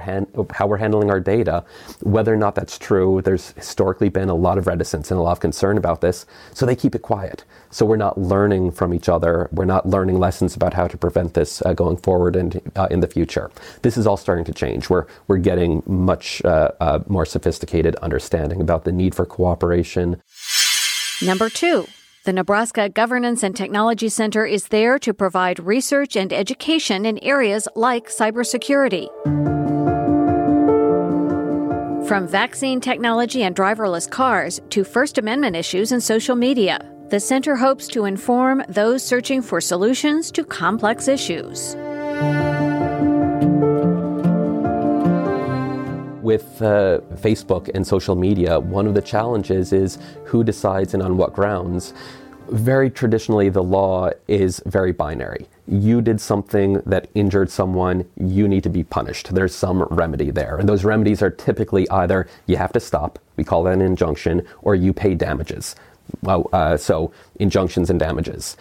how 0.51 0.67
we're 0.67 0.77
handling 0.77 1.09
our 1.09 1.19
data. 1.19 1.63
Whether 2.01 2.33
or 2.33 2.37
not 2.37 2.55
that's 2.55 2.77
true, 2.77 3.21
there's 3.23 3.51
historically 3.51 4.09
been 4.09 4.29
a 4.29 4.35
lot 4.35 4.57
of 4.57 4.67
reticence 4.67 5.09
and 5.09 5.19
a 5.19 5.23
lot 5.23 5.31
of 5.31 5.39
concern 5.39 5.77
about 5.77 6.01
this, 6.01 6.25
so 6.53 6.65
they 6.65 6.75
keep 6.75 6.95
it 6.95 7.01
quiet. 7.01 7.43
So 7.75 7.85
we're 7.85 7.97
not 7.97 8.17
learning 8.17 8.71
from 8.71 8.93
each 8.93 9.09
other. 9.09 9.49
We're 9.51 9.65
not 9.65 9.85
learning 9.85 10.17
lessons 10.17 10.55
about 10.55 10.73
how 10.73 10.87
to 10.87 10.97
prevent 10.97 11.33
this 11.33 11.61
uh, 11.65 11.73
going 11.73 11.97
forward 11.97 12.35
and 12.35 12.61
uh, 12.75 12.87
in 12.89 13.01
the 13.01 13.07
future. 13.07 13.51
This 13.81 13.97
is 13.97 14.07
all 14.07 14.17
starting 14.17 14.45
to 14.45 14.53
change. 14.53 14.89
We're 14.89 15.05
we're 15.27 15.43
getting 15.51 15.83
much 15.85 16.43
uh, 16.45 16.71
uh 16.79 16.99
more 17.07 17.25
sophisticated 17.25 17.95
understanding 17.97 18.61
about 18.61 18.85
the 18.85 18.91
need 18.91 19.13
for 19.13 19.25
cooperation 19.25 19.45
cooperation. 19.65 20.21
Number 21.21 21.49
two, 21.49 21.87
the 22.25 22.33
Nebraska 22.33 22.89
Governance 22.89 23.43
and 23.43 23.55
Technology 23.55 24.09
Center 24.09 24.45
is 24.45 24.67
there 24.67 24.99
to 24.99 25.13
provide 25.13 25.59
research 25.59 26.15
and 26.15 26.33
education 26.33 27.05
in 27.05 27.19
areas 27.23 27.67
like 27.75 28.07
cybersecurity. 28.07 29.07
From 32.07 32.27
vaccine 32.27 32.81
technology 32.81 33.43
and 33.43 33.55
driverless 33.55 34.09
cars 34.09 34.61
to 34.69 34.83
First 34.83 35.17
Amendment 35.17 35.55
issues 35.55 35.91
and 35.91 36.03
social 36.03 36.35
media, 36.35 36.79
the 37.15 37.19
center 37.21 37.55
hopes 37.55 37.87
to 37.87 38.03
inform 38.03 38.61
those 38.67 39.01
searching 39.01 39.41
for 39.41 39.61
solutions 39.61 40.29
to 40.31 40.43
complex 40.43 41.07
issues. 41.07 41.73
with 46.21 46.61
uh, 46.61 46.99
Facebook 47.13 47.69
and 47.73 47.85
social 47.87 48.15
media, 48.15 48.59
one 48.59 48.85
of 48.87 48.95
the 48.95 49.01
challenges 49.01 49.71
is 49.71 49.97
who 50.25 50.43
decides 50.43 50.93
and 50.93 51.03
on 51.03 51.15
what 51.15 51.31
grounds. 51.31 51.93
Very 52.49 52.89
traditionally, 52.89 53.47
the 53.47 53.63
law 53.63 54.09
is 54.27 54.61
very 54.65 54.91
binary. 54.91 55.47
You 55.67 56.01
did 56.01 56.19
something 56.19 56.81
that 56.85 57.07
injured 57.13 57.49
someone, 57.49 58.09
you 58.17 58.47
need 58.47 58.63
to 58.63 58.69
be 58.69 58.83
punished. 58.83 59.33
There's 59.33 59.55
some 59.55 59.83
remedy 59.83 60.31
there. 60.31 60.57
And 60.57 60.67
those 60.67 60.83
remedies 60.83 61.21
are 61.21 61.29
typically 61.29 61.87
either 61.91 62.27
you 62.47 62.57
have 62.57 62.73
to 62.73 62.79
stop, 62.79 63.19
we 63.37 63.43
call 63.43 63.63
that 63.63 63.73
an 63.73 63.81
injunction, 63.81 64.45
or 64.63 64.75
you 64.75 64.93
pay 64.93 65.13
damages. 65.13 65.75
Well, 66.21 66.49
uh, 66.53 66.77
so 66.77 67.11
injunctions 67.39 67.89
and 67.89 67.99
damages 67.99 68.57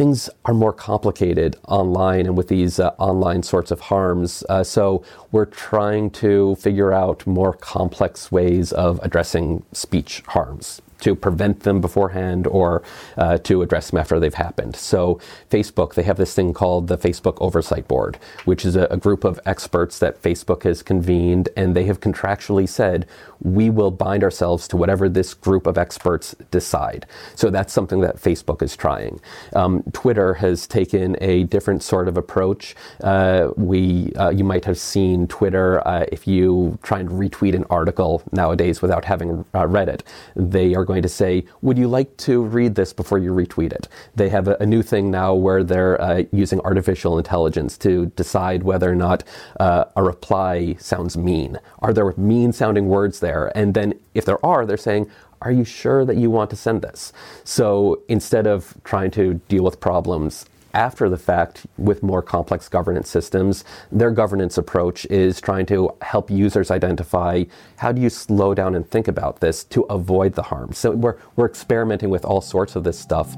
things 0.00 0.30
are 0.46 0.54
more 0.54 0.72
complicated 0.72 1.56
online 1.68 2.24
and 2.24 2.34
with 2.34 2.48
these 2.48 2.80
uh, 2.80 2.88
online 2.96 3.42
sorts 3.42 3.70
of 3.70 3.80
harms. 3.80 4.42
Uh, 4.48 4.64
so 4.64 5.04
we're 5.30 5.44
trying 5.44 6.08
to 6.08 6.54
figure 6.56 6.90
out 6.90 7.26
more 7.26 7.52
complex 7.52 8.32
ways 8.32 8.72
of 8.72 8.98
addressing 9.02 9.62
speech 9.72 10.22
harms 10.28 10.80
to 11.00 11.14
prevent 11.14 11.60
them 11.60 11.80
beforehand 11.80 12.46
or 12.46 12.82
uh, 13.16 13.38
to 13.38 13.62
address 13.62 13.90
them 13.90 13.98
after 14.00 14.20
they've 14.20 14.34
happened. 14.34 14.76
So, 14.76 15.20
Facebook, 15.50 15.94
they 15.94 16.02
have 16.02 16.16
this 16.16 16.34
thing 16.34 16.52
called 16.52 16.88
the 16.88 16.98
Facebook 16.98 17.38
Oversight 17.40 17.88
Board, 17.88 18.18
which 18.44 18.64
is 18.64 18.76
a, 18.76 18.84
a, 18.90 18.96
group 18.96 19.24
of 19.24 19.40
experts 19.46 19.98
that 19.98 20.20
Facebook 20.22 20.62
has 20.64 20.82
convened, 20.82 21.48
and 21.56 21.74
they 21.74 21.84
have 21.84 22.00
contractually 22.00 22.68
said, 22.68 23.06
we 23.42 23.70
will 23.70 23.90
bind 23.90 24.22
ourselves 24.22 24.68
to 24.68 24.76
whatever 24.76 25.08
this 25.08 25.32
group 25.32 25.66
of 25.66 25.78
experts 25.78 26.34
decide. 26.50 27.06
So, 27.34 27.50
that's 27.50 27.72
something 27.72 28.00
that 28.00 28.16
Facebook 28.16 28.62
is 28.62 28.76
trying. 28.76 29.20
Um, 29.54 29.82
Twitter 29.92 30.34
has 30.34 30.66
taken 30.66 31.16
a 31.20 31.44
different 31.44 31.82
sort 31.82 32.08
of 32.08 32.16
approach. 32.16 32.74
Uh, 33.02 33.50
we, 33.56 34.12
uh, 34.14 34.30
you 34.30 34.44
might 34.44 34.64
have 34.64 34.78
seen 34.78 35.26
Twitter, 35.26 35.86
uh, 35.86 36.04
if 36.12 36.26
you 36.26 36.78
try 36.82 37.00
and 37.00 37.08
retweet 37.08 37.54
an 37.54 37.64
article 37.70 38.22
nowadays 38.32 38.82
without 38.82 39.04
having 39.04 39.44
uh, 39.54 39.66
read 39.66 39.88
it, 39.88 40.02
they 40.36 40.74
are 40.74 40.84
going 40.90 41.02
to 41.02 41.08
say, 41.08 41.44
Would 41.62 41.78
you 41.78 41.88
like 41.88 42.16
to 42.28 42.42
read 42.42 42.74
this 42.74 42.92
before 42.92 43.18
you 43.18 43.32
retweet 43.32 43.72
it? 43.72 43.86
They 44.14 44.28
have 44.30 44.48
a, 44.48 44.56
a 44.60 44.66
new 44.66 44.82
thing 44.82 45.10
now 45.10 45.34
where 45.34 45.62
they're 45.62 46.00
uh, 46.00 46.24
using 46.32 46.60
artificial 46.60 47.16
intelligence 47.16 47.78
to 47.78 48.06
decide 48.22 48.64
whether 48.64 48.90
or 48.90 48.96
not 48.96 49.22
uh, 49.60 49.84
a 49.94 50.02
reply 50.02 50.76
sounds 50.80 51.16
mean. 51.16 51.58
Are 51.78 51.92
there 51.92 52.12
mean 52.16 52.52
sounding 52.52 52.88
words 52.88 53.20
there? 53.20 53.52
And 53.56 53.74
then 53.74 53.94
if 54.14 54.24
there 54.24 54.44
are, 54.44 54.66
they're 54.66 54.76
saying, 54.90 55.08
are 55.42 55.52
you 55.52 55.64
sure 55.64 56.04
that 56.04 56.16
you 56.16 56.30
want 56.30 56.50
to 56.50 56.56
send 56.56 56.82
this? 56.82 57.12
So 57.44 58.02
instead 58.08 58.46
of 58.46 58.76
trying 58.84 59.10
to 59.12 59.34
deal 59.48 59.64
with 59.64 59.80
problems 59.80 60.44
after 60.74 61.08
the 61.08 61.18
fact 61.18 61.66
with 61.78 62.02
more 62.02 62.22
complex 62.22 62.68
governance 62.68 63.08
systems. 63.08 63.64
Their 63.90 64.10
governance 64.10 64.58
approach 64.58 65.04
is 65.06 65.40
trying 65.40 65.66
to 65.66 65.94
help 66.02 66.30
users 66.30 66.70
identify 66.70 67.44
how 67.76 67.92
do 67.92 68.00
you 68.00 68.10
slow 68.10 68.54
down 68.54 68.74
and 68.74 68.88
think 68.88 69.08
about 69.08 69.40
this 69.40 69.64
to 69.64 69.82
avoid 69.82 70.34
the 70.34 70.42
harm. 70.42 70.72
So 70.72 70.92
we're, 70.92 71.16
we're 71.36 71.46
experimenting 71.46 72.10
with 72.10 72.24
all 72.24 72.40
sorts 72.40 72.76
of 72.76 72.84
this 72.84 72.98
stuff. 72.98 73.34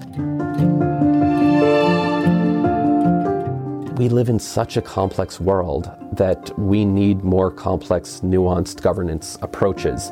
We 3.98 4.08
live 4.08 4.28
in 4.28 4.38
such 4.38 4.76
a 4.76 4.82
complex 4.82 5.38
world 5.38 5.90
that 6.12 6.58
we 6.58 6.84
need 6.84 7.22
more 7.22 7.50
complex, 7.50 8.20
nuanced 8.24 8.82
governance 8.82 9.38
approaches. 9.42 10.10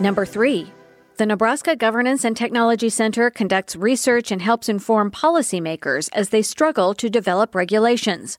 Number 0.00 0.26
three, 0.26 0.72
the 1.16 1.26
Nebraska 1.26 1.76
Governance 1.76 2.24
and 2.24 2.36
Technology 2.36 2.88
Center 2.88 3.30
conducts 3.30 3.76
research 3.76 4.30
and 4.30 4.40
helps 4.40 4.68
inform 4.68 5.10
policymakers 5.10 6.08
as 6.12 6.30
they 6.30 6.42
struggle 6.42 6.94
to 6.94 7.10
develop 7.10 7.54
regulations. 7.54 8.38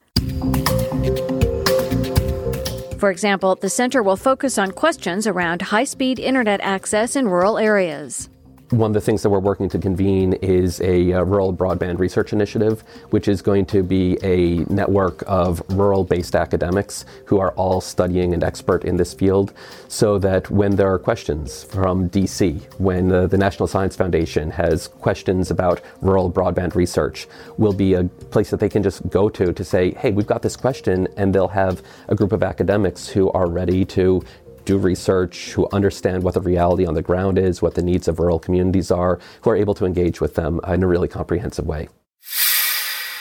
For 2.97 3.11
example, 3.11 3.55
the 3.55 3.69
center 3.69 4.01
will 4.01 4.15
focus 4.15 4.57
on 4.57 4.71
questions 4.71 5.27
around 5.27 5.61
high 5.61 5.83
speed 5.83 6.19
internet 6.19 6.61
access 6.61 7.15
in 7.15 7.27
rural 7.27 7.57
areas. 7.57 8.29
One 8.73 8.89
of 8.89 8.93
the 8.95 9.01
things 9.01 9.21
that 9.21 9.29
we're 9.29 9.39
working 9.39 9.69
to 9.69 9.77
convene 9.77 10.33
is 10.33 10.81
a 10.81 11.13
uh, 11.13 11.23
rural 11.23 11.53
broadband 11.53 11.99
research 11.99 12.33
initiative, 12.33 12.81
which 13.11 13.27
is 13.27 13.41
going 13.41 13.65
to 13.67 13.83
be 13.83 14.17
a 14.23 14.65
network 14.73 15.23
of 15.27 15.61
rural 15.69 16.03
based 16.03 16.35
academics 16.35 17.05
who 17.25 17.39
are 17.39 17.51
all 17.51 17.79
studying 17.79 18.33
and 18.33 18.43
expert 18.43 18.83
in 18.83 18.97
this 18.97 19.13
field, 19.13 19.53
so 19.87 20.17
that 20.17 20.49
when 20.49 20.75
there 20.75 20.91
are 20.91 20.97
questions 20.97 21.63
from 21.63 22.09
DC, 22.09 22.63
when 22.79 23.11
uh, 23.11 23.27
the 23.27 23.37
National 23.37 23.67
Science 23.67 23.95
Foundation 23.95 24.49
has 24.49 24.87
questions 24.87 25.51
about 25.51 25.79
rural 26.01 26.31
broadband 26.31 26.73
research, 26.73 27.27
will 27.57 27.73
be 27.73 27.93
a 27.93 28.03
place 28.31 28.49
that 28.49 28.59
they 28.59 28.69
can 28.69 28.81
just 28.81 29.07
go 29.09 29.29
to 29.29 29.53
to 29.53 29.63
say, 29.63 29.91
hey, 29.91 30.11
we've 30.11 30.27
got 30.27 30.41
this 30.41 30.55
question, 30.55 31.07
and 31.15 31.33
they'll 31.33 31.47
have 31.47 31.83
a 32.07 32.15
group 32.15 32.31
of 32.31 32.41
academics 32.41 33.07
who 33.07 33.29
are 33.31 33.47
ready 33.47 33.85
to 33.85 34.23
do 34.65 34.77
research, 34.77 35.51
who 35.51 35.67
understand 35.71 36.23
what 36.23 36.33
the 36.33 36.41
reality 36.41 36.85
on 36.85 36.93
the 36.93 37.01
ground 37.01 37.37
is, 37.37 37.61
what 37.61 37.75
the 37.75 37.81
needs 37.81 38.07
of 38.07 38.19
rural 38.19 38.39
communities 38.39 38.91
are, 38.91 39.19
who 39.41 39.49
are 39.49 39.55
able 39.55 39.73
to 39.75 39.85
engage 39.85 40.21
with 40.21 40.35
them 40.35 40.59
in 40.67 40.83
a 40.83 40.87
really 40.87 41.07
comprehensive 41.07 41.65
way. 41.65 41.89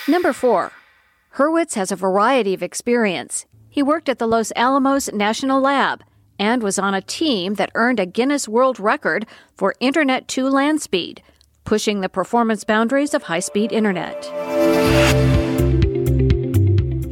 Number 0.09 0.33
four, 0.33 0.72
Hurwitz 1.37 1.74
has 1.74 1.92
a 1.92 1.96
variety 1.96 2.55
of 2.55 2.62
experience. 2.62 3.46
He 3.68 3.83
worked 3.83 4.09
at 4.09 4.18
the 4.18 4.26
Los 4.26 4.52
Alamos 4.57 5.12
National 5.12 5.61
Lab 5.61 6.02
and 6.38 6.62
was 6.62 6.78
on 6.78 6.92
a 6.92 7.00
team 7.00 7.55
that 7.55 7.70
earned 7.74 8.00
a 8.00 8.07
Guinness 8.07 8.48
World 8.48 8.81
Record 8.81 9.26
for 9.57 9.74
Internet2 9.81 10.50
land 10.50 10.83
speed, 10.83 11.22
pushing 11.64 12.00
the 12.00 12.09
performance 12.09 12.64
boundaries 12.64 13.14
of 13.14 13.24
high 13.24 13.40
speed 13.40 13.72
internet. 13.72 14.24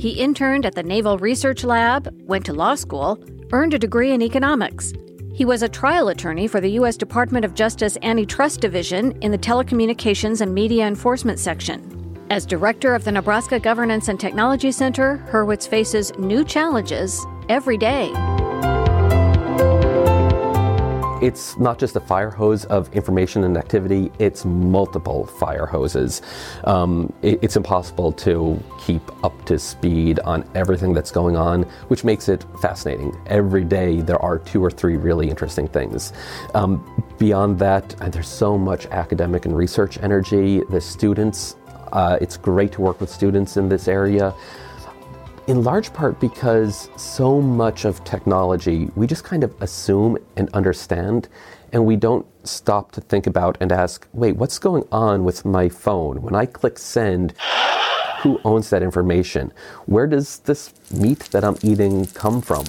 He 0.00 0.10
interned 0.18 0.66
at 0.66 0.74
the 0.74 0.82
Naval 0.82 1.18
Research 1.18 1.62
Lab, 1.62 2.12
went 2.26 2.46
to 2.46 2.52
law 2.52 2.74
school, 2.74 3.22
earned 3.52 3.74
a 3.74 3.78
degree 3.78 4.12
in 4.12 4.22
economics. 4.22 4.92
He 5.32 5.44
was 5.44 5.62
a 5.62 5.68
trial 5.68 6.08
attorney 6.08 6.46
for 6.46 6.60
the 6.60 6.72
U.S. 6.72 6.96
Department 6.96 7.44
of 7.44 7.54
Justice 7.54 7.96
Antitrust 8.02 8.60
Division 8.60 9.12
in 9.22 9.30
the 9.30 9.38
Telecommunications 9.38 10.40
and 10.40 10.54
Media 10.54 10.86
Enforcement 10.86 11.38
Section. 11.38 12.18
As 12.30 12.46
director 12.46 12.94
of 12.94 13.04
the 13.04 13.12
Nebraska 13.12 13.58
Governance 13.58 14.08
and 14.08 14.20
Technology 14.20 14.70
Center, 14.70 15.24
Hurwitz 15.30 15.66
faces 15.68 16.12
new 16.18 16.44
challenges 16.44 17.26
every 17.48 17.76
day 17.76 18.12
it's 21.20 21.58
not 21.58 21.78
just 21.78 21.96
a 21.96 22.00
fire 22.00 22.30
hose 22.30 22.64
of 22.66 22.92
information 22.94 23.44
and 23.44 23.56
activity, 23.56 24.10
it's 24.18 24.44
multiple 24.44 25.26
fire 25.26 25.66
hoses. 25.66 26.22
Um, 26.64 27.12
it, 27.22 27.38
it's 27.42 27.56
impossible 27.56 28.12
to 28.12 28.62
keep 28.80 29.02
up 29.24 29.44
to 29.46 29.58
speed 29.58 30.18
on 30.20 30.48
everything 30.54 30.94
that's 30.94 31.10
going 31.10 31.36
on, 31.36 31.64
which 31.88 32.04
makes 32.04 32.28
it 32.28 32.44
fascinating. 32.60 33.16
Every 33.26 33.64
day 33.64 34.00
there 34.00 34.20
are 34.22 34.38
two 34.38 34.64
or 34.64 34.70
three 34.70 34.96
really 34.96 35.28
interesting 35.28 35.68
things. 35.68 36.12
Um, 36.54 37.04
beyond 37.18 37.58
that, 37.58 37.88
there's 38.12 38.28
so 38.28 38.56
much 38.56 38.86
academic 38.86 39.44
and 39.44 39.56
research 39.56 39.98
energy. 40.02 40.62
The 40.70 40.80
students, 40.80 41.56
uh, 41.92 42.18
it's 42.20 42.36
great 42.36 42.72
to 42.72 42.80
work 42.80 43.00
with 43.00 43.10
students 43.10 43.56
in 43.56 43.68
this 43.68 43.88
area 43.88 44.34
in 45.50 45.64
large 45.64 45.92
part 45.92 46.20
because 46.20 46.88
so 46.94 47.40
much 47.40 47.84
of 47.84 48.04
technology 48.04 48.88
we 48.94 49.04
just 49.04 49.24
kind 49.24 49.42
of 49.42 49.52
assume 49.60 50.16
and 50.36 50.48
understand, 50.54 51.28
and 51.72 51.84
we 51.84 51.96
don't 51.96 52.24
stop 52.46 52.92
to 52.92 53.00
think 53.00 53.26
about 53.26 53.58
and 53.60 53.72
ask, 53.72 54.06
wait, 54.12 54.36
what's 54.36 54.60
going 54.60 54.84
on 54.92 55.24
with 55.24 55.44
my 55.44 55.68
phone? 55.68 56.22
When 56.22 56.36
I 56.36 56.46
click 56.46 56.78
send, 56.78 57.34
who 58.22 58.40
owns 58.44 58.70
that 58.70 58.80
information? 58.80 59.52
Where 59.86 60.06
does 60.06 60.38
this 60.38 60.72
meat 60.92 61.28
that 61.32 61.42
I'm 61.42 61.56
eating 61.62 62.06
come 62.06 62.40
from? 62.42 62.64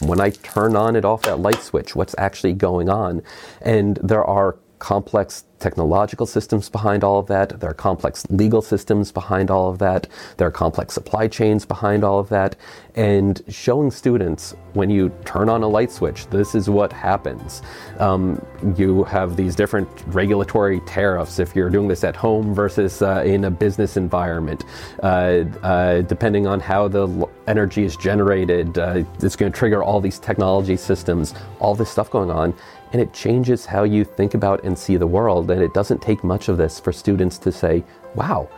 When 0.00 0.20
I 0.20 0.30
turn 0.30 0.74
on 0.74 0.96
and 0.96 1.04
off 1.04 1.22
that 1.22 1.38
light 1.38 1.62
switch, 1.62 1.94
what's 1.94 2.16
actually 2.18 2.54
going 2.54 2.88
on? 2.88 3.22
And 3.62 3.96
there 4.02 4.24
are 4.24 4.56
complex 4.78 5.44
technological 5.64 6.26
systems 6.26 6.68
behind 6.68 7.02
all 7.02 7.18
of 7.18 7.26
that. 7.28 7.58
There 7.60 7.70
are 7.70 7.74
complex 7.74 8.26
legal 8.28 8.60
systems 8.60 9.10
behind 9.10 9.50
all 9.50 9.70
of 9.70 9.78
that. 9.78 10.06
There 10.36 10.46
are 10.46 10.50
complex 10.50 10.92
supply 10.92 11.26
chains 11.26 11.64
behind 11.64 12.04
all 12.04 12.18
of 12.18 12.28
that. 12.28 12.56
And 12.94 13.42
showing 13.48 13.90
students 13.90 14.54
when 14.74 14.90
you 14.90 15.10
turn 15.24 15.48
on 15.48 15.62
a 15.62 15.68
light 15.68 15.90
switch, 15.90 16.26
this 16.26 16.54
is 16.54 16.68
what 16.68 16.92
happens. 16.92 17.62
Um, 17.98 18.44
you 18.76 19.04
have 19.04 19.36
these 19.36 19.56
different 19.56 19.88
regulatory 20.08 20.80
tariffs 20.80 21.38
if 21.38 21.56
you're 21.56 21.70
doing 21.70 21.88
this 21.88 22.04
at 22.04 22.14
home 22.14 22.54
versus 22.54 23.00
uh, 23.00 23.22
in 23.24 23.44
a 23.44 23.50
business 23.50 23.96
environment. 23.96 24.64
Uh, 25.02 25.44
uh, 25.62 26.02
depending 26.02 26.46
on 26.46 26.60
how 26.60 26.88
the 26.88 27.26
energy 27.46 27.84
is 27.84 27.96
generated, 27.96 28.76
uh, 28.76 29.02
it's 29.22 29.36
going 29.36 29.50
to 29.50 29.58
trigger 29.58 29.82
all 29.82 30.00
these 30.00 30.18
technology 30.18 30.76
systems, 30.76 31.34
all 31.58 31.74
this 31.74 31.88
stuff 31.88 32.10
going 32.10 32.30
on 32.30 32.54
and 32.94 33.02
it 33.02 33.12
changes 33.12 33.66
how 33.66 33.82
you 33.82 34.04
think 34.04 34.34
about 34.34 34.62
and 34.62 34.78
see 34.78 34.96
the 34.96 35.06
world. 35.06 35.50
And 35.50 35.60
it 35.60 35.74
doesn't 35.74 36.00
take 36.00 36.22
much 36.22 36.48
of 36.48 36.58
this 36.58 36.78
for 36.78 36.92
students 36.92 37.38
to 37.38 37.50
say, 37.50 37.82
wow, 38.14 38.48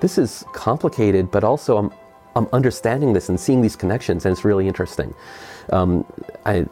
this 0.00 0.18
is 0.18 0.44
complicated, 0.52 1.30
but 1.30 1.44
also 1.44 1.78
I'm, 1.78 1.92
I'm 2.34 2.48
understanding 2.52 3.12
this 3.12 3.28
and 3.28 3.38
seeing 3.38 3.62
these 3.62 3.76
connections, 3.76 4.26
and 4.26 4.32
it's 4.32 4.44
really 4.44 4.66
interesting. 4.66 5.14
Um, 5.70 6.04
I, 6.44 6.66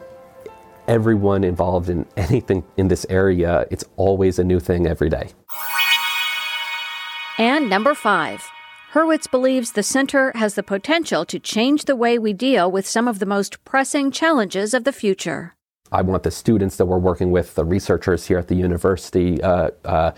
everyone 0.89 1.45
involved 1.45 1.87
in 1.87 2.05
anything 2.17 2.61
in 2.75 2.89
this 2.89 3.05
area, 3.09 3.67
it's 3.71 3.85
always 3.95 4.37
a 4.37 4.43
new 4.43 4.59
thing 4.59 4.85
every 4.85 5.09
day. 5.09 5.29
And 7.39 7.69
number 7.69 7.95
five. 7.95 8.43
Hurwitz 8.91 9.31
believes 9.31 9.71
the 9.71 9.81
center 9.81 10.33
has 10.35 10.55
the 10.55 10.61
potential 10.61 11.23
to 11.25 11.39
change 11.39 11.85
the 11.85 11.95
way 11.95 12.19
we 12.19 12.33
deal 12.33 12.69
with 12.69 12.85
some 12.85 13.07
of 13.07 13.19
the 13.19 13.25
most 13.25 13.63
pressing 13.63 14.11
challenges 14.11 14.73
of 14.73 14.83
the 14.83 14.91
future. 14.91 15.55
I 15.93 16.01
want 16.01 16.23
the 16.23 16.31
students 16.31 16.75
that 16.77 16.85
we're 16.85 16.97
working 16.97 17.31
with, 17.31 17.53
the 17.53 17.63
researchers 17.63 18.25
here 18.25 18.39
at 18.39 18.47
the 18.47 18.55
university, 18.55 19.41
uh, 19.41 19.69
uh, 19.85 20.11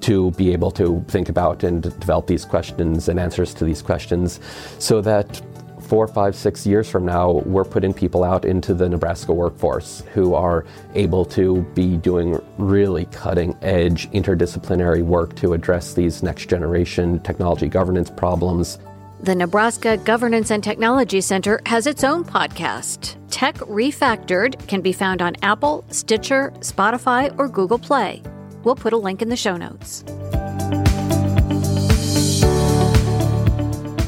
to 0.00 0.30
be 0.32 0.52
able 0.52 0.70
to 0.72 1.04
think 1.08 1.28
about 1.28 1.62
and 1.64 1.82
develop 1.82 2.26
these 2.26 2.44
questions 2.44 3.08
and 3.08 3.20
answers 3.20 3.52
to 3.54 3.64
these 3.64 3.82
questions 3.82 4.40
so 4.78 5.00
that 5.02 5.40
four, 5.88 6.06
five, 6.06 6.36
six 6.36 6.66
years 6.66 6.88
from 6.88 7.04
now, 7.04 7.42
we're 7.46 7.64
putting 7.64 7.94
people 7.94 8.22
out 8.22 8.44
into 8.44 8.74
the 8.74 8.88
Nebraska 8.88 9.32
workforce 9.32 10.02
who 10.12 10.34
are 10.34 10.66
able 10.94 11.24
to 11.24 11.62
be 11.74 11.96
doing 11.96 12.40
really 12.58 13.06
cutting 13.06 13.56
edge 13.62 14.10
interdisciplinary 14.10 15.02
work 15.02 15.34
to 15.36 15.54
address 15.54 15.94
these 15.94 16.22
next 16.22 16.48
generation 16.48 17.18
technology 17.20 17.68
governance 17.68 18.10
problems. 18.10 18.78
The 19.20 19.34
Nebraska 19.34 19.96
Governance 19.96 20.52
and 20.52 20.62
Technology 20.62 21.20
Center 21.20 21.60
has 21.66 21.88
its 21.88 22.04
own 22.04 22.24
podcast. 22.24 23.16
Tech 23.30 23.56
Refactored 23.56 24.66
can 24.68 24.80
be 24.80 24.92
found 24.92 25.22
on 25.22 25.34
Apple, 25.42 25.84
Stitcher, 25.88 26.52
Spotify, 26.60 27.36
or 27.36 27.48
Google 27.48 27.80
Play. 27.80 28.22
We'll 28.62 28.76
put 28.76 28.92
a 28.92 28.96
link 28.96 29.20
in 29.20 29.28
the 29.28 29.36
show 29.36 29.56
notes. 29.56 30.04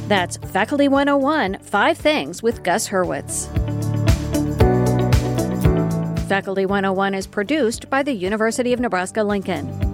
That's 0.07 0.37
Faculty 0.53 0.87
101 0.87 1.59
Five 1.59 1.99
Things 1.99 2.41
with 2.41 2.63
Gus 2.63 2.89
Hurwitz. 2.89 3.49
Faculty 6.29 6.67
101 6.67 7.15
is 7.15 7.27
produced 7.27 7.91
by 7.91 8.05
the 8.05 8.13
University 8.13 8.73
of 8.73 8.79
Nebraska 8.79 9.25
Lincoln. 9.25 9.90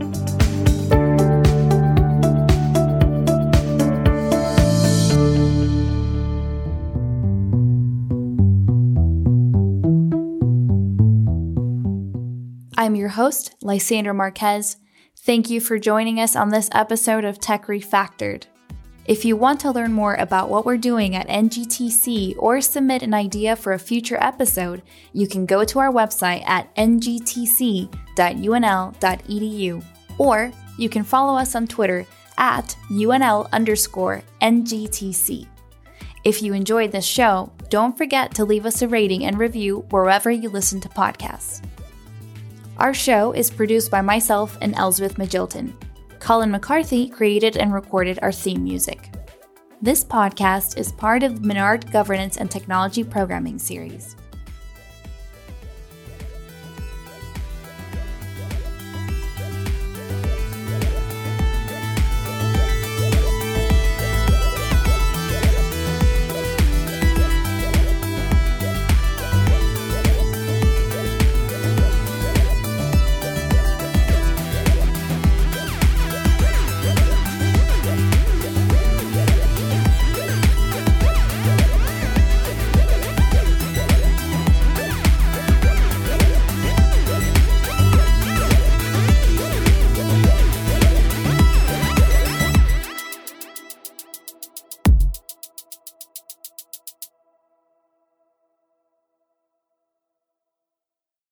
I'm 12.87 12.95
your 12.95 13.09
host, 13.09 13.57
Lysandra 13.63 14.15
Marquez. 14.15 14.77
Thank 15.19 15.51
you 15.51 15.61
for 15.61 15.77
joining 15.77 16.21
us 16.21 16.37
on 16.37 16.51
this 16.51 16.71
episode 16.71 17.25
of 17.25 17.41
Tech 17.41 17.67
Refactored. 17.67 18.45
If 19.07 19.25
you 19.25 19.37
want 19.37 19.59
to 19.63 19.73
learn 19.73 19.93
more 19.93 20.15
about 20.15 20.49
what 20.51 20.65
we're 20.65 20.77
doing 20.77 21.17
at 21.17 21.27
NGTC 21.27 22.37
or 22.39 22.61
submit 22.61 23.03
an 23.03 23.13
idea 23.13 23.57
for 23.57 23.73
a 23.73 23.79
future 23.81 24.23
episode, 24.23 24.83
you 25.13 25.27
can 25.27 25.47
go 25.47 25.65
to 25.65 25.81
our 25.81 25.91
website 25.93 26.47
at 26.47 26.73
ngtc.unl.edu 26.77 27.91
or 30.19 30.53
you 30.79 30.89
can 30.89 31.03
follow 31.03 31.37
us 31.37 31.57
on 31.57 31.67
Twitter 31.67 32.07
at 32.39 32.77
UNL 32.89 33.51
underscore 33.51 34.23
NGTC. 34.41 35.49
If 36.23 36.41
you 36.41 36.53
enjoyed 36.53 36.93
this 36.93 37.05
show, 37.05 37.51
don't 37.69 37.99
forget 37.99 38.33
to 38.37 38.45
leave 38.45 38.65
us 38.65 38.81
a 38.81 38.87
rating 38.87 39.25
and 39.25 39.41
review 39.41 39.85
wherever 39.91 40.31
you 40.31 40.49
listen 40.51 40.81
to 40.83 40.89
podcasts. 40.89 41.67
Our 42.79 42.93
show 42.93 43.33
is 43.33 43.51
produced 43.51 43.91
by 43.91 44.03
myself 44.03 44.59
and 44.61 44.75
Elsbeth 44.75 45.17
Magilton. 45.17 45.73
Colin 46.19 46.51
McCarthy 46.51 47.09
created 47.09 47.57
and 47.57 47.73
recorded 47.73 48.19
our 48.21 48.33
theme 48.33 48.63
music. 48.63 49.15
This 49.81 50.05
podcast 50.05 50.77
is 50.77 50.93
part 50.93 51.23
of 51.23 51.41
the 51.41 51.47
Menard 51.47 51.91
Governance 51.91 52.37
and 52.37 52.51
Technology 52.51 53.03
Programming 53.03 53.59
Series. 53.59 54.15